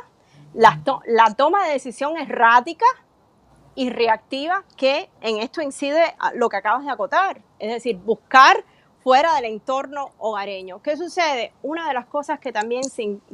la, 0.54 0.78
toma 1.38 1.66
de 1.68 1.72
decisión 1.72 2.18
errática 2.18 2.86
y 3.76 3.90
reactiva, 3.90 4.66
que 4.76 5.10
en 5.22 5.38
esto 5.38 5.62
incide 5.62 6.14
lo 6.34 6.50
que 6.50 6.58
acabas 6.58 6.84
de 6.84 6.92
acotar. 6.92 7.40
Es 7.60 7.72
decir, 7.72 7.96
buscar 7.96 8.66
fuera 9.02 9.34
del 9.36 9.46
entorno 9.46 10.12
hogareño. 10.18 10.82
¿Qué 10.82 10.98
sucede? 10.98 11.54
Una 11.62 11.88
de 11.88 11.94
las 11.94 12.08
cosas 12.08 12.42
que 12.42 12.52
también 12.52 12.82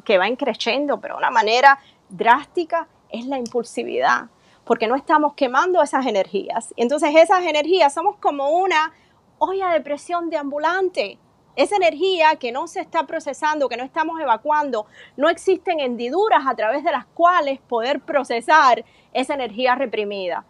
que 0.05 0.19
va 0.19 0.27
creciendo, 0.37 1.01
pero 1.01 1.15
de 1.15 1.17
una 1.17 1.31
manera 1.31 1.79
drástica, 2.09 2.87
es 3.09 3.25
la 3.25 3.37
impulsividad, 3.37 4.27
porque 4.65 4.87
no 4.87 4.95
estamos 4.95 5.33
quemando 5.33 5.81
esas 5.81 6.05
energías. 6.05 6.73
Entonces 6.77 7.15
esas 7.15 7.43
energías 7.43 7.93
somos 7.93 8.15
como 8.17 8.49
una 8.51 8.93
olla 9.39 9.69
de 9.69 9.81
presión 9.81 10.29
de 10.29 10.37
ambulante. 10.37 11.17
Esa 11.55 11.75
energía 11.75 12.35
que 12.35 12.51
no 12.51 12.67
se 12.67 12.79
está 12.79 13.03
procesando, 13.03 13.67
que 13.67 13.77
no 13.77 13.83
estamos 13.83 14.19
evacuando, 14.21 14.85
no 15.17 15.29
existen 15.29 15.79
hendiduras 15.79 16.45
a 16.47 16.55
través 16.55 16.83
de 16.83 16.91
las 16.91 17.05
cuales 17.05 17.59
poder 17.59 17.99
procesar 17.99 18.85
esa 19.13 19.33
energía 19.33 19.75
reprimida. 19.75 20.45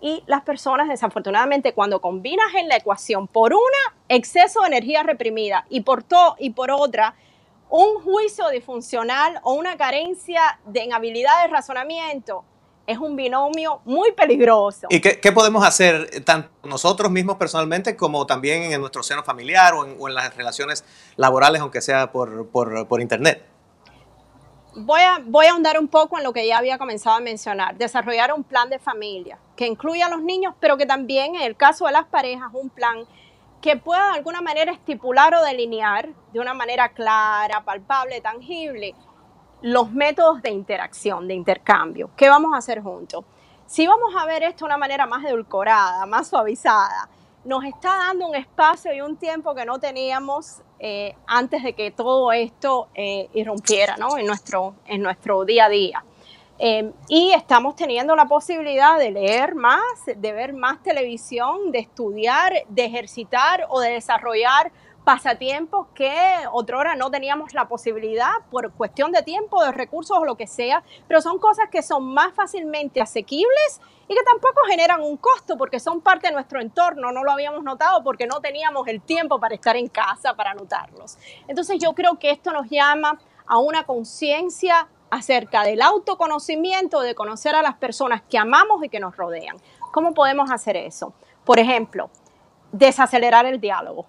Y 0.00 0.22
las 0.26 0.42
personas, 0.42 0.88
desafortunadamente, 0.88 1.72
cuando 1.72 2.00
combinas 2.00 2.54
en 2.54 2.68
la 2.68 2.76
ecuación 2.76 3.26
por 3.26 3.54
una, 3.54 3.96
exceso 4.08 4.60
de 4.60 4.68
energía 4.68 5.02
reprimida 5.02 5.64
y 5.70 5.80
por, 5.80 6.04
y 6.38 6.50
por 6.50 6.70
otra, 6.70 7.14
un 7.76 8.00
juicio 8.04 8.48
disfuncional 8.50 9.40
o 9.42 9.54
una 9.54 9.76
carencia 9.76 10.60
de 10.64 10.84
en 10.84 10.92
habilidad 10.92 11.42
de 11.42 11.48
razonamiento, 11.48 12.44
es 12.86 12.98
un 12.98 13.16
binomio 13.16 13.80
muy 13.84 14.12
peligroso. 14.12 14.86
¿Y 14.90 15.00
qué, 15.00 15.32
podemos 15.32 15.66
hacer 15.66 16.22
tanto 16.24 16.50
nosotros 16.62 17.10
mismos 17.10 17.34
personalmente 17.34 17.96
como 17.96 18.26
también 18.26 18.62
en 18.72 18.80
nuestro 18.80 19.02
seno 19.02 19.24
familiar 19.24 19.74
o 19.74 20.08
en, 20.08 20.14
las 20.14 20.36
relaciones 20.36 20.84
laborales, 21.16 21.62
aunque 21.62 21.80
sea 21.80 22.12
por, 22.12 22.46
por 22.46 23.00
Internet? 23.00 23.44
voy 24.76 25.00
a, 25.00 25.20
voy 25.24 25.46
a 25.46 25.52
ahondar 25.52 25.78
un 25.78 25.88
poco 25.88 26.18
en 26.18 26.24
lo 26.24 26.32
que 26.32 26.46
ya 26.46 26.58
había 26.58 26.78
comenzado 26.78 27.16
a 27.16 27.20
mencionar, 27.20 27.76
desarrollar 27.76 28.32
un 28.32 28.44
plan 28.44 28.68
de 28.70 28.78
familia 28.78 29.38
que 29.56 29.66
incluya 29.66 30.06
a 30.06 30.08
los 30.08 30.22
niños, 30.22 30.54
pero 30.60 30.76
que 30.76 30.86
también 30.86 31.36
en 31.36 31.42
el 31.42 31.56
caso 31.56 31.86
de 31.86 31.92
las 31.92 32.04
parejas, 32.04 32.50
un 32.52 32.70
plan 32.70 33.04
que 33.64 33.78
pueda 33.78 34.08
de 34.08 34.18
alguna 34.18 34.42
manera 34.42 34.72
estipular 34.72 35.34
o 35.34 35.42
delinear 35.42 36.10
de 36.34 36.38
una 36.38 36.52
manera 36.52 36.90
clara, 36.90 37.64
palpable, 37.64 38.20
tangible, 38.20 38.94
los 39.62 39.90
métodos 39.90 40.42
de 40.42 40.50
interacción, 40.50 41.26
de 41.26 41.32
intercambio. 41.32 42.10
¿Qué 42.14 42.28
vamos 42.28 42.52
a 42.52 42.58
hacer 42.58 42.82
juntos? 42.82 43.24
Si 43.64 43.86
vamos 43.86 44.14
a 44.18 44.26
ver 44.26 44.42
esto 44.42 44.66
de 44.66 44.68
una 44.68 44.76
manera 44.76 45.06
más 45.06 45.24
edulcorada, 45.24 46.04
más 46.04 46.28
suavizada, 46.28 47.08
nos 47.46 47.64
está 47.64 47.88
dando 47.96 48.28
un 48.28 48.34
espacio 48.34 48.92
y 48.92 49.00
un 49.00 49.16
tiempo 49.16 49.54
que 49.54 49.64
no 49.64 49.78
teníamos 49.78 50.60
eh, 50.78 51.16
antes 51.26 51.62
de 51.62 51.72
que 51.72 51.90
todo 51.90 52.32
esto 52.32 52.88
eh, 52.94 53.30
irrumpiera 53.32 53.96
¿no? 53.96 54.18
en, 54.18 54.26
nuestro, 54.26 54.74
en 54.84 55.00
nuestro 55.00 55.42
día 55.46 55.64
a 55.64 55.68
día. 55.70 56.04
Em, 56.58 56.92
y 57.08 57.32
estamos 57.32 57.74
teniendo 57.74 58.14
la 58.14 58.26
posibilidad 58.26 58.96
de 58.98 59.10
leer 59.10 59.56
más, 59.56 59.82
de 60.06 60.32
ver 60.32 60.52
más 60.52 60.80
televisión, 60.82 61.72
de 61.72 61.80
estudiar, 61.80 62.52
de 62.68 62.84
ejercitar 62.84 63.66
o 63.70 63.80
de 63.80 63.90
desarrollar 63.90 64.70
pasatiempos 65.04 65.88
que 65.94 66.14
otrora 66.52 66.94
no 66.96 67.10
teníamos 67.10 67.52
la 67.52 67.68
posibilidad 67.68 68.32
por 68.50 68.72
cuestión 68.72 69.12
de 69.12 69.22
tiempo, 69.22 69.62
de 69.62 69.72
recursos 69.72 70.16
o 70.16 70.24
lo 70.24 70.36
que 70.36 70.46
sea, 70.46 70.82
pero 71.06 71.20
son 71.20 71.38
cosas 71.38 71.68
que 71.70 71.82
son 71.82 72.14
más 72.14 72.32
fácilmente 72.34 73.02
asequibles 73.02 73.80
y 74.08 74.14
que 74.14 74.22
tampoco 74.22 74.62
generan 74.66 75.02
un 75.02 75.16
costo 75.18 75.58
porque 75.58 75.78
son 75.78 76.00
parte 76.00 76.28
de 76.28 76.32
nuestro 76.32 76.60
entorno, 76.60 77.12
no 77.12 77.22
lo 77.22 77.32
habíamos 77.32 77.62
notado 77.64 78.02
porque 78.02 78.26
no 78.26 78.40
teníamos 78.40 78.86
el 78.88 79.02
tiempo 79.02 79.38
para 79.38 79.54
estar 79.54 79.76
en 79.76 79.88
casa 79.88 80.34
para 80.34 80.54
notarlos. 80.54 81.18
Entonces 81.48 81.78
yo 81.78 81.92
creo 81.94 82.18
que 82.18 82.30
esto 82.30 82.52
nos 82.52 82.70
llama 82.70 83.18
a 83.46 83.58
una 83.58 83.84
conciencia 83.84 84.88
acerca 85.14 85.62
del 85.62 85.82
autoconocimiento, 85.82 87.00
de 87.00 87.14
conocer 87.14 87.54
a 87.54 87.62
las 87.62 87.74
personas 87.76 88.22
que 88.22 88.38
amamos 88.38 88.84
y 88.84 88.88
que 88.88 89.00
nos 89.00 89.16
rodean. 89.16 89.56
¿Cómo 89.92 90.12
podemos 90.14 90.50
hacer 90.50 90.76
eso? 90.76 91.14
Por 91.44 91.58
ejemplo, 91.58 92.10
desacelerar 92.72 93.46
el 93.46 93.60
diálogo. 93.60 94.06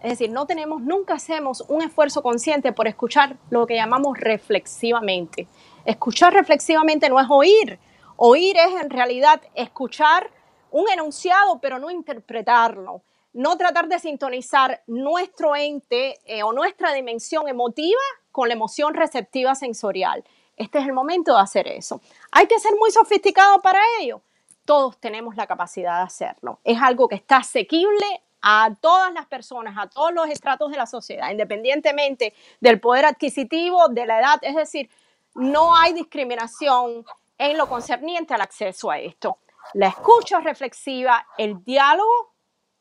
Es 0.00 0.10
decir, 0.10 0.30
no 0.30 0.46
tenemos, 0.46 0.82
nunca 0.82 1.14
hacemos 1.14 1.64
un 1.68 1.82
esfuerzo 1.82 2.22
consciente 2.22 2.72
por 2.72 2.86
escuchar 2.86 3.36
lo 3.50 3.66
que 3.66 3.74
llamamos 3.74 4.18
reflexivamente. 4.18 5.48
Escuchar 5.84 6.32
reflexivamente 6.32 7.08
no 7.08 7.18
es 7.18 7.26
oír. 7.30 7.78
Oír 8.16 8.56
es 8.56 8.82
en 8.82 8.90
realidad 8.90 9.40
escuchar 9.54 10.30
un 10.70 10.88
enunciado, 10.90 11.58
pero 11.60 11.78
no 11.78 11.90
interpretarlo. 11.90 13.02
No 13.32 13.56
tratar 13.56 13.88
de 13.88 13.98
sintonizar 13.98 14.82
nuestro 14.86 15.56
ente 15.56 16.20
eh, 16.26 16.42
o 16.42 16.52
nuestra 16.52 16.92
dimensión 16.92 17.48
emotiva 17.48 18.00
con 18.34 18.48
la 18.48 18.54
emoción 18.54 18.94
receptiva 18.94 19.54
sensorial. 19.54 20.24
Este 20.56 20.80
es 20.80 20.86
el 20.86 20.92
momento 20.92 21.36
de 21.36 21.40
hacer 21.40 21.68
eso. 21.68 22.00
Hay 22.32 22.48
que 22.48 22.58
ser 22.58 22.72
muy 22.76 22.90
sofisticado 22.90 23.62
para 23.62 23.78
ello. 24.00 24.22
Todos 24.64 24.98
tenemos 24.98 25.36
la 25.36 25.46
capacidad 25.46 25.98
de 25.98 26.02
hacerlo. 26.02 26.58
Es 26.64 26.82
algo 26.82 27.06
que 27.06 27.14
está 27.14 27.36
asequible 27.36 28.22
a 28.42 28.74
todas 28.80 29.12
las 29.12 29.26
personas, 29.26 29.76
a 29.78 29.88
todos 29.88 30.12
los 30.12 30.28
estratos 30.28 30.72
de 30.72 30.76
la 30.76 30.86
sociedad, 30.86 31.30
independientemente 31.30 32.34
del 32.58 32.80
poder 32.80 33.04
adquisitivo, 33.04 33.86
de 33.88 34.04
la 34.04 34.18
edad. 34.18 34.38
Es 34.42 34.56
decir, 34.56 34.90
no 35.36 35.76
hay 35.76 35.92
discriminación 35.92 37.06
en 37.38 37.56
lo 37.56 37.68
concerniente 37.68 38.34
al 38.34 38.40
acceso 38.40 38.90
a 38.90 38.98
esto. 38.98 39.38
La 39.74 39.86
escucha 39.86 40.40
reflexiva, 40.40 41.24
el 41.38 41.62
diálogo 41.62 42.34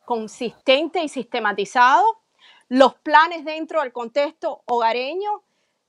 consistente 0.04 1.04
y 1.04 1.10
sistematizado, 1.10 2.23
los 2.74 2.96
planes 2.96 3.46
dentro 3.46 3.82
del 3.82 3.92
contexto 3.92 4.64
hogareño, 4.66 5.44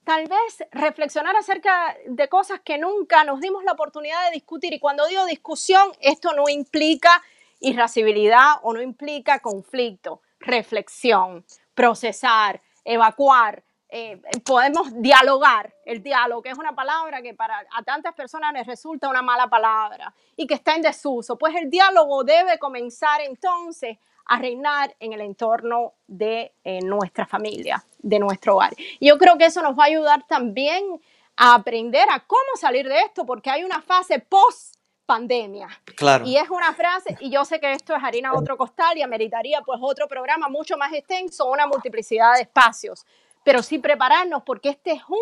tal 0.05 0.29
vez 0.29 0.69
reflexionar 0.71 1.35
acerca 1.35 1.97
de 2.07 2.29
cosas 2.29 2.61
que 2.61 2.77
nunca 2.77 3.25
nos 3.25 3.41
dimos 3.41 3.65
la 3.65 3.73
oportunidad 3.73 4.23
de 4.27 4.33
discutir. 4.33 4.75
Y 4.75 4.79
cuando 4.79 5.07
digo 5.07 5.25
discusión, 5.25 5.93
esto 6.01 6.35
no 6.35 6.47
implica 6.51 7.23
irascibilidad 7.61 8.57
o 8.63 8.75
no 8.75 8.83
implica 8.83 9.39
conflicto, 9.39 10.21
reflexión, 10.41 11.47
procesar, 11.75 12.61
evacuar. 12.85 13.65
Eh, 13.89 14.21
podemos 14.45 14.89
dialogar, 15.01 15.73
el 15.87 16.03
diálogo, 16.03 16.43
que 16.43 16.51
es 16.51 16.59
una 16.59 16.75
palabra 16.75 17.23
que 17.23 17.33
para 17.33 17.65
a 17.75 17.83
tantas 17.83 18.13
personas 18.13 18.53
les 18.53 18.67
resulta 18.67 19.09
una 19.09 19.23
mala 19.23 19.49
palabra 19.49 20.15
y 20.37 20.47
que 20.47 20.53
está 20.53 20.75
en 20.75 20.83
desuso. 20.83 21.39
Pues 21.39 21.55
el 21.55 21.71
diálogo 21.71 22.25
debe 22.25 22.59
comenzar 22.59 23.23
entonces 23.23 23.97
a 24.27 24.39
reinar 24.39 24.95
en 25.01 25.13
el 25.13 25.21
entorno 25.21 25.95
de 26.07 26.53
eh, 26.65 26.81
nuestra 26.83 27.27
familia, 27.27 27.85
de 27.99 28.19
nuestro 28.19 28.57
hogar. 28.57 28.75
Y 28.99 29.09
yo 29.09 29.19
creo 29.19 29.37
que 29.37 29.47
eso 29.47 29.63
nos 29.63 29.79
va 29.79 29.85
a 29.85 29.87
ayudar 29.87 30.27
también 30.27 31.01
a 31.37 31.55
aprender 31.55 32.07
a 32.11 32.21
cómo 32.21 32.57
salir 32.59 32.89
de 32.89 33.01
esto, 33.01 33.27
porque 33.27 33.51
hay 33.51 33.65
una 33.65 33.83
fase 33.83 34.19
post 34.21 34.77
pandemia. 35.07 35.69
Claro. 35.97 36.25
Y 36.27 36.37
es 36.37 36.49
una 36.49 36.73
frase, 36.73 37.17
y 37.21 37.31
yo 37.31 37.45
sé 37.45 37.61
que 37.61 37.73
esto 37.73 37.95
es 37.95 38.03
harina 38.03 38.31
de 38.31 38.39
otro 38.39 38.57
costal 38.57 38.97
y 38.97 39.03
ameritaría 39.03 39.61
pues 39.61 39.79
otro 39.83 40.09
programa 40.09 40.49
mucho 40.49 40.77
más 40.77 40.93
extenso, 40.93 41.47
una 41.47 41.67
multiplicidad 41.67 42.35
de 42.35 42.43
espacios, 42.43 43.05
pero 43.45 43.63
sí 43.63 43.79
prepararnos 43.79 44.43
porque 44.45 44.71
este 44.71 44.93
es 44.93 45.03
un, 45.09 45.19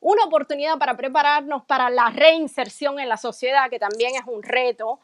una 0.00 0.24
oportunidad 0.24 0.78
para 0.78 0.96
prepararnos 0.96 1.64
para 1.64 1.90
la 1.90 2.10
reinserción 2.10 3.00
en 3.00 3.08
la 3.08 3.16
sociedad, 3.16 3.68
que 3.70 3.78
también 3.78 4.14
es 4.14 4.22
un 4.26 4.42
reto 4.42 5.00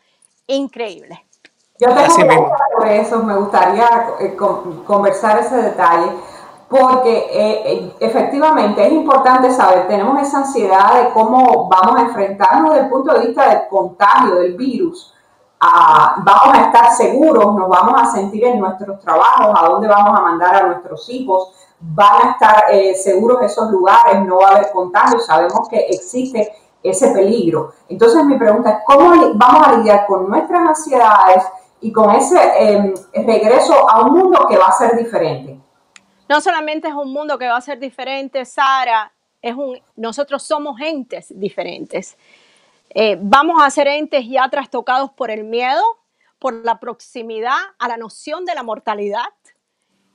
increíble. 0.46 1.24
Yo 1.80 1.88
tengo 1.88 2.52
sobre 2.76 3.00
eso, 3.00 3.22
me 3.22 3.36
gustaría 3.36 3.88
eh, 4.20 4.36
conversar 4.86 5.38
ese 5.38 5.56
detalle 5.56 6.12
porque 6.70 7.18
eh, 7.32 7.72
eh, 7.72 7.96
efectivamente 7.98 8.86
es 8.86 8.92
importante 8.92 9.50
saber, 9.50 9.88
tenemos 9.88 10.22
esa 10.22 10.38
ansiedad 10.38 11.02
de 11.02 11.10
cómo 11.10 11.68
vamos 11.68 11.96
a 11.96 12.02
enfrentarnos 12.02 12.74
desde 12.74 12.84
el 12.84 12.90
punto 12.90 13.12
de 13.12 13.26
vista 13.26 13.48
del 13.48 13.68
contagio 13.68 14.36
del 14.36 14.54
virus. 14.54 15.12
Ah, 15.58 16.14
vamos 16.18 16.56
a 16.56 16.66
estar 16.66 16.92
seguros, 16.92 17.56
nos 17.56 17.68
vamos 17.68 18.00
a 18.00 18.06
sentir 18.06 18.44
en 18.44 18.60
nuestros 18.60 19.00
trabajos, 19.00 19.52
a 19.58 19.66
dónde 19.66 19.88
vamos 19.88 20.16
a 20.16 20.22
mandar 20.22 20.54
a 20.54 20.66
nuestros 20.68 21.08
hijos, 21.10 21.52
van 21.80 22.28
a 22.28 22.30
estar 22.30 22.64
eh, 22.70 22.94
seguros 22.94 23.42
esos 23.42 23.68
lugares, 23.70 24.24
no 24.24 24.36
va 24.36 24.48
a 24.48 24.56
haber 24.56 24.70
contagio, 24.70 25.18
sabemos 25.18 25.68
que 25.68 25.78
existe 25.88 26.52
ese 26.84 27.08
peligro. 27.10 27.72
Entonces 27.88 28.24
mi 28.24 28.38
pregunta 28.38 28.70
es, 28.70 28.76
¿cómo 28.86 29.10
vamos 29.34 29.66
a 29.66 29.72
lidiar 29.72 30.06
con 30.06 30.28
nuestras 30.28 30.68
ansiedades 30.68 31.44
y 31.80 31.92
con 31.92 32.14
ese 32.14 32.38
em, 32.58 32.94
regreso 33.26 33.88
a 33.88 34.02
un 34.02 34.18
mundo 34.18 34.46
que 34.48 34.56
va 34.56 34.66
a 34.66 34.72
ser 34.72 34.96
diferente? 34.96 35.60
no 36.30 36.40
solamente 36.40 36.86
es 36.86 36.94
un 36.94 37.12
mundo 37.12 37.36
que 37.36 37.48
va 37.48 37.56
a 37.56 37.60
ser 37.60 37.80
diferente, 37.80 38.44
Sara, 38.44 39.12
es 39.42 39.52
un, 39.52 39.82
nosotros 39.96 40.44
somos 40.44 40.80
entes 40.80 41.26
diferentes. 41.36 42.16
Eh, 42.90 43.18
vamos 43.20 43.60
a 43.60 43.68
ser 43.68 43.88
entes 43.88 44.28
ya 44.28 44.48
trastocados 44.48 45.10
por 45.10 45.32
el 45.32 45.42
miedo, 45.42 45.82
por 46.38 46.54
la 46.64 46.78
proximidad 46.78 47.58
a 47.80 47.88
la 47.88 47.96
noción 47.96 48.44
de 48.44 48.54
la 48.54 48.62
mortalidad, 48.62 49.26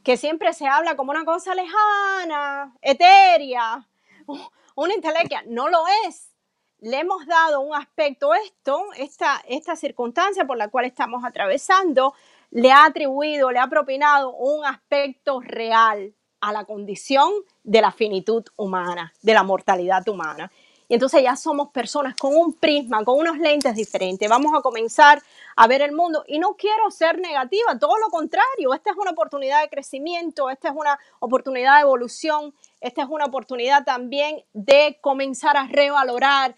que 0.06 0.16
siempre 0.16 0.54
se 0.54 0.68
habla 0.68 0.96
como 0.96 1.12
una 1.12 1.26
cosa 1.26 1.54
lejana, 1.54 2.74
etérea, 2.82 3.86
una 4.76 4.94
intelequia. 4.94 5.44
No 5.48 5.68
lo 5.68 5.84
es. 6.08 6.30
Le 6.80 7.00
hemos 7.00 7.26
dado 7.26 7.62
un 7.62 7.74
aspecto 7.74 8.34
esto, 8.34 8.84
esta, 8.98 9.42
esta 9.48 9.76
circunstancia 9.76 10.46
por 10.46 10.58
la 10.58 10.68
cual 10.68 10.86
estamos 10.86 11.24
atravesando, 11.24 12.14
le 12.52 12.72
ha 12.72 12.86
atribuido, 12.86 13.50
le 13.50 13.60
ha 13.60 13.68
propinado 13.68 14.34
un 14.36 14.66
aspecto 14.66 15.40
real 15.40 16.14
a 16.42 16.52
la 16.52 16.66
condición 16.66 17.32
de 17.64 17.82
la 17.82 17.92
finitud 17.92 18.44
humana, 18.58 19.14
de 19.22 19.34
la 19.34 19.44
mortalidad 19.44 20.08
humana. 20.08 20.52
y 20.88 20.94
entonces 20.94 21.24
ya 21.24 21.36
somos 21.36 21.70
personas 21.70 22.16
con 22.16 22.36
un 22.38 22.54
prisma, 22.54 23.04
con 23.04 23.18
unos 23.18 23.40
lentes 23.40 23.74
diferentes. 23.74 24.30
Vamos 24.30 24.54
a 24.56 24.62
comenzar 24.62 25.20
a 25.56 25.66
ver 25.66 25.82
el 25.82 25.94
mundo 25.94 26.24
y 26.28 26.38
no 26.38 26.56
quiero 26.56 26.92
ser 26.92 27.18
negativa, 27.20 27.80
todo 27.80 27.98
lo 27.98 28.10
contrario, 28.10 28.74
esta 28.76 28.92
es 28.92 28.98
una 28.98 29.12
oportunidad 29.12 29.62
de 29.64 29.70
crecimiento, 29.70 30.52
esta 30.52 30.68
es 30.70 30.76
una 30.76 31.00
oportunidad 31.20 31.78
de 31.78 31.82
evolución, 31.82 32.54
esta 32.82 33.02
es 33.02 33.08
una 33.10 33.26
oportunidad 33.26 33.84
también 33.84 34.44
de 34.54 35.00
comenzar 35.02 35.58
a 35.58 35.66
revalorar 35.66 36.56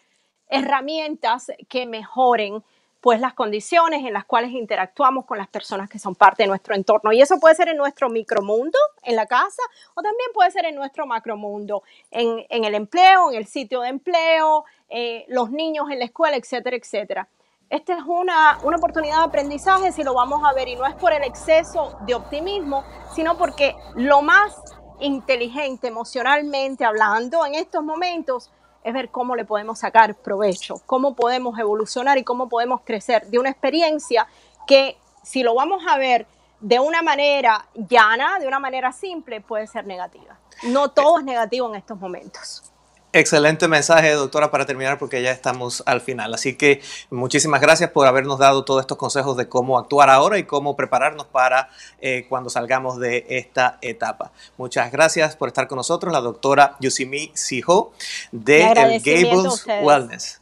herramientas 0.50 1.52
que 1.70 1.86
mejoren 1.86 2.64
pues 3.02 3.20
las 3.20 3.34
condiciones 3.34 4.04
en 4.06 4.14
las 4.14 4.26
cuales 4.26 4.52
interactuamos 4.52 5.26
con 5.26 5.38
las 5.38 5.48
personas 5.48 5.90
que 5.90 6.00
son 6.00 6.16
parte 6.16 6.44
de 6.44 6.48
nuestro 6.48 6.76
entorno. 6.76 7.14
Y 7.14 7.22
eso 7.22 7.40
puede 7.40 7.56
ser 7.56 7.70
en 7.70 7.78
nuestro 7.78 8.10
micromundo, 8.10 8.78
en 9.04 9.16
la 9.16 9.26
casa, 9.26 9.62
o 9.94 10.02
también 10.02 10.30
puede 10.34 10.52
ser 10.52 10.66
en 10.66 10.76
nuestro 10.76 11.06
macromundo, 11.06 11.84
en, 12.12 12.46
en 12.50 12.66
el 12.66 12.76
empleo, 12.76 13.32
en 13.32 13.38
el 13.38 13.46
sitio 13.46 13.82
de 13.82 13.90
empleo, 13.90 14.66
eh, 14.90 15.26
los 15.30 15.52
niños 15.52 15.90
en 15.92 16.00
la 16.00 16.06
escuela, 16.06 16.38
etcétera, 16.38 16.76
etcétera. 16.76 17.28
Esta 17.70 17.94
es 17.94 18.04
una, 18.06 18.60
una 18.64 18.78
oportunidad 18.78 19.18
de 19.18 19.26
aprendizaje 19.26 19.92
si 19.92 20.04
lo 20.04 20.14
vamos 20.14 20.42
a 20.44 20.54
ver 20.54 20.70
y 20.70 20.76
no 20.76 20.86
es 20.86 20.96
por 20.96 21.12
el 21.12 21.24
exceso 21.24 21.98
de 22.06 22.16
optimismo, 22.16 22.84
sino 23.14 23.38
porque 23.38 23.76
lo 23.96 24.22
más 24.22 24.56
inteligente 25.00 25.88
emocionalmente 25.88 26.86
hablando 26.86 27.46
en 27.46 27.56
estos 27.56 27.84
momentos 27.84 28.52
es 28.88 28.94
ver 28.94 29.10
cómo 29.10 29.36
le 29.36 29.44
podemos 29.44 29.80
sacar 29.80 30.16
provecho, 30.16 30.76
cómo 30.86 31.14
podemos 31.14 31.60
evolucionar 31.60 32.18
y 32.18 32.24
cómo 32.24 32.48
podemos 32.48 32.82
crecer 32.86 33.28
de 33.28 33.38
una 33.38 33.50
experiencia 33.50 34.28
que 34.66 34.98
si 35.24 35.44
lo 35.44 35.54
vamos 35.56 35.84
a 35.90 35.98
ver 35.98 36.26
de 36.62 36.80
una 36.80 37.02
manera 37.02 37.68
llana, 37.76 38.40
de 38.40 38.48
una 38.48 38.60
manera 38.60 38.94
simple, 38.94 39.42
puede 39.42 39.68
ser 39.68 39.86
negativa. 39.86 40.40
No 40.64 40.90
todo 40.92 41.20
es 41.20 41.26
negativo 41.26 41.68
en 41.68 41.76
estos 41.76 42.00
momentos. 42.00 42.72
Excelente 43.18 43.68
mensaje, 43.68 44.12
doctora, 44.12 44.52
para 44.52 44.68
terminar, 44.68 45.00
porque 45.00 45.24
ya 45.24 45.32
estamos 45.32 45.82
al 45.88 46.02
final. 46.02 46.36
Así 46.36 46.54
que 46.54 46.82
muchísimas 47.10 47.62
gracias 47.62 47.90
por 47.90 48.06
habernos 48.06 48.38
dado 48.38 48.64
todos 48.64 48.82
estos 48.82 48.96
consejos 48.96 49.36
de 49.36 49.50
cómo 49.50 49.80
actuar 49.80 50.12
ahora 50.12 50.38
y 50.38 50.44
cómo 50.44 50.76
prepararnos 50.76 51.26
para 51.26 51.72
eh, 52.00 52.28
cuando 52.30 52.52
salgamos 52.52 53.00
de 53.00 53.26
esta 53.30 53.80
etapa. 53.82 54.32
Muchas 54.58 54.92
gracias 54.92 55.36
por 55.36 55.48
estar 55.48 55.68
con 55.68 55.78
nosotros, 55.78 56.14
la 56.14 56.22
doctora 56.22 56.78
Yusimi 56.80 57.32
Sijo 57.34 57.92
de 58.32 58.68
el 58.68 59.02
Gables 59.02 59.66
Wellness. 59.82 60.40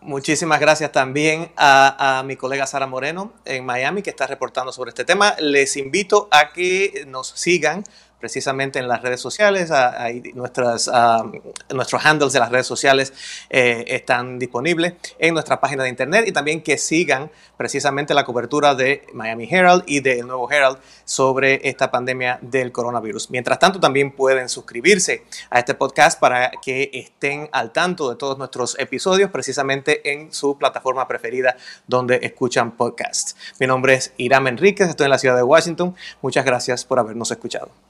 Muchísimas 0.00 0.60
gracias 0.60 0.92
también 0.92 1.50
a, 1.56 2.20
a, 2.20 2.22
mi 2.22 2.36
colega 2.36 2.68
Sara 2.68 2.86
Moreno 2.86 3.32
en 3.44 3.66
Miami 3.66 4.02
que 4.02 4.10
está 4.10 4.28
reportando 4.28 4.70
sobre 4.70 4.90
este 4.90 5.04
tema. 5.04 5.34
Les 5.40 5.76
invito 5.76 6.28
a 6.30 6.52
que 6.52 7.02
nos 7.08 7.30
sigan 7.30 7.82
precisamente 8.18 8.78
en 8.78 8.88
las 8.88 9.02
redes 9.02 9.20
sociales. 9.20 9.70
nuestras, 10.34 10.90
nuestros 11.74 12.04
handles 12.04 12.32
de 12.32 12.40
las 12.40 12.50
redes 12.50 12.66
sociales 12.66 13.12
eh, 13.50 13.84
están 13.88 14.38
disponibles 14.38 14.94
en 15.18 15.34
nuestra 15.34 15.60
página 15.60 15.82
de 15.82 15.88
internet 15.88 16.24
y 16.26 16.32
también 16.32 16.62
que 16.62 16.78
sigan 16.78 17.30
precisamente 17.56 18.14
la 18.14 18.24
cobertura 18.24 18.74
de 18.74 19.06
Miami 19.12 19.48
Herald 19.50 19.84
y 19.86 20.00
del 20.00 20.26
Nuevo 20.26 20.50
Herald 20.50 20.78
sobre 21.04 21.68
esta 21.68 21.90
pandemia 21.90 22.38
del 22.42 22.72
coronavirus. 22.72 23.30
Mientras 23.30 23.58
tanto, 23.58 23.80
también 23.80 24.12
pueden 24.12 24.48
suscribirse 24.48 25.24
a 25.50 25.58
este 25.58 25.74
podcast 25.74 26.18
para 26.18 26.50
que 26.62 26.90
estén 26.92 27.48
al 27.52 27.72
tanto 27.72 28.10
de 28.10 28.16
todos 28.16 28.38
nuestros 28.38 28.78
episodios 28.78 29.30
precisamente 29.30 30.12
en 30.12 30.32
su 30.32 30.58
plataforma 30.58 31.06
preferida 31.08 31.56
donde 31.86 32.20
escuchan 32.22 32.76
podcasts. 32.76 33.36
Mi 33.58 33.66
nombre 33.66 33.94
es 33.94 34.12
Iram 34.16 34.46
Enríquez, 34.46 34.88
estoy 34.88 35.04
en 35.04 35.10
la 35.10 35.18
ciudad 35.18 35.36
de 35.36 35.42
Washington. 35.42 35.94
Muchas 36.22 36.44
gracias 36.44 36.84
por 36.84 36.98
habernos 36.98 37.30
escuchado. 37.30 37.85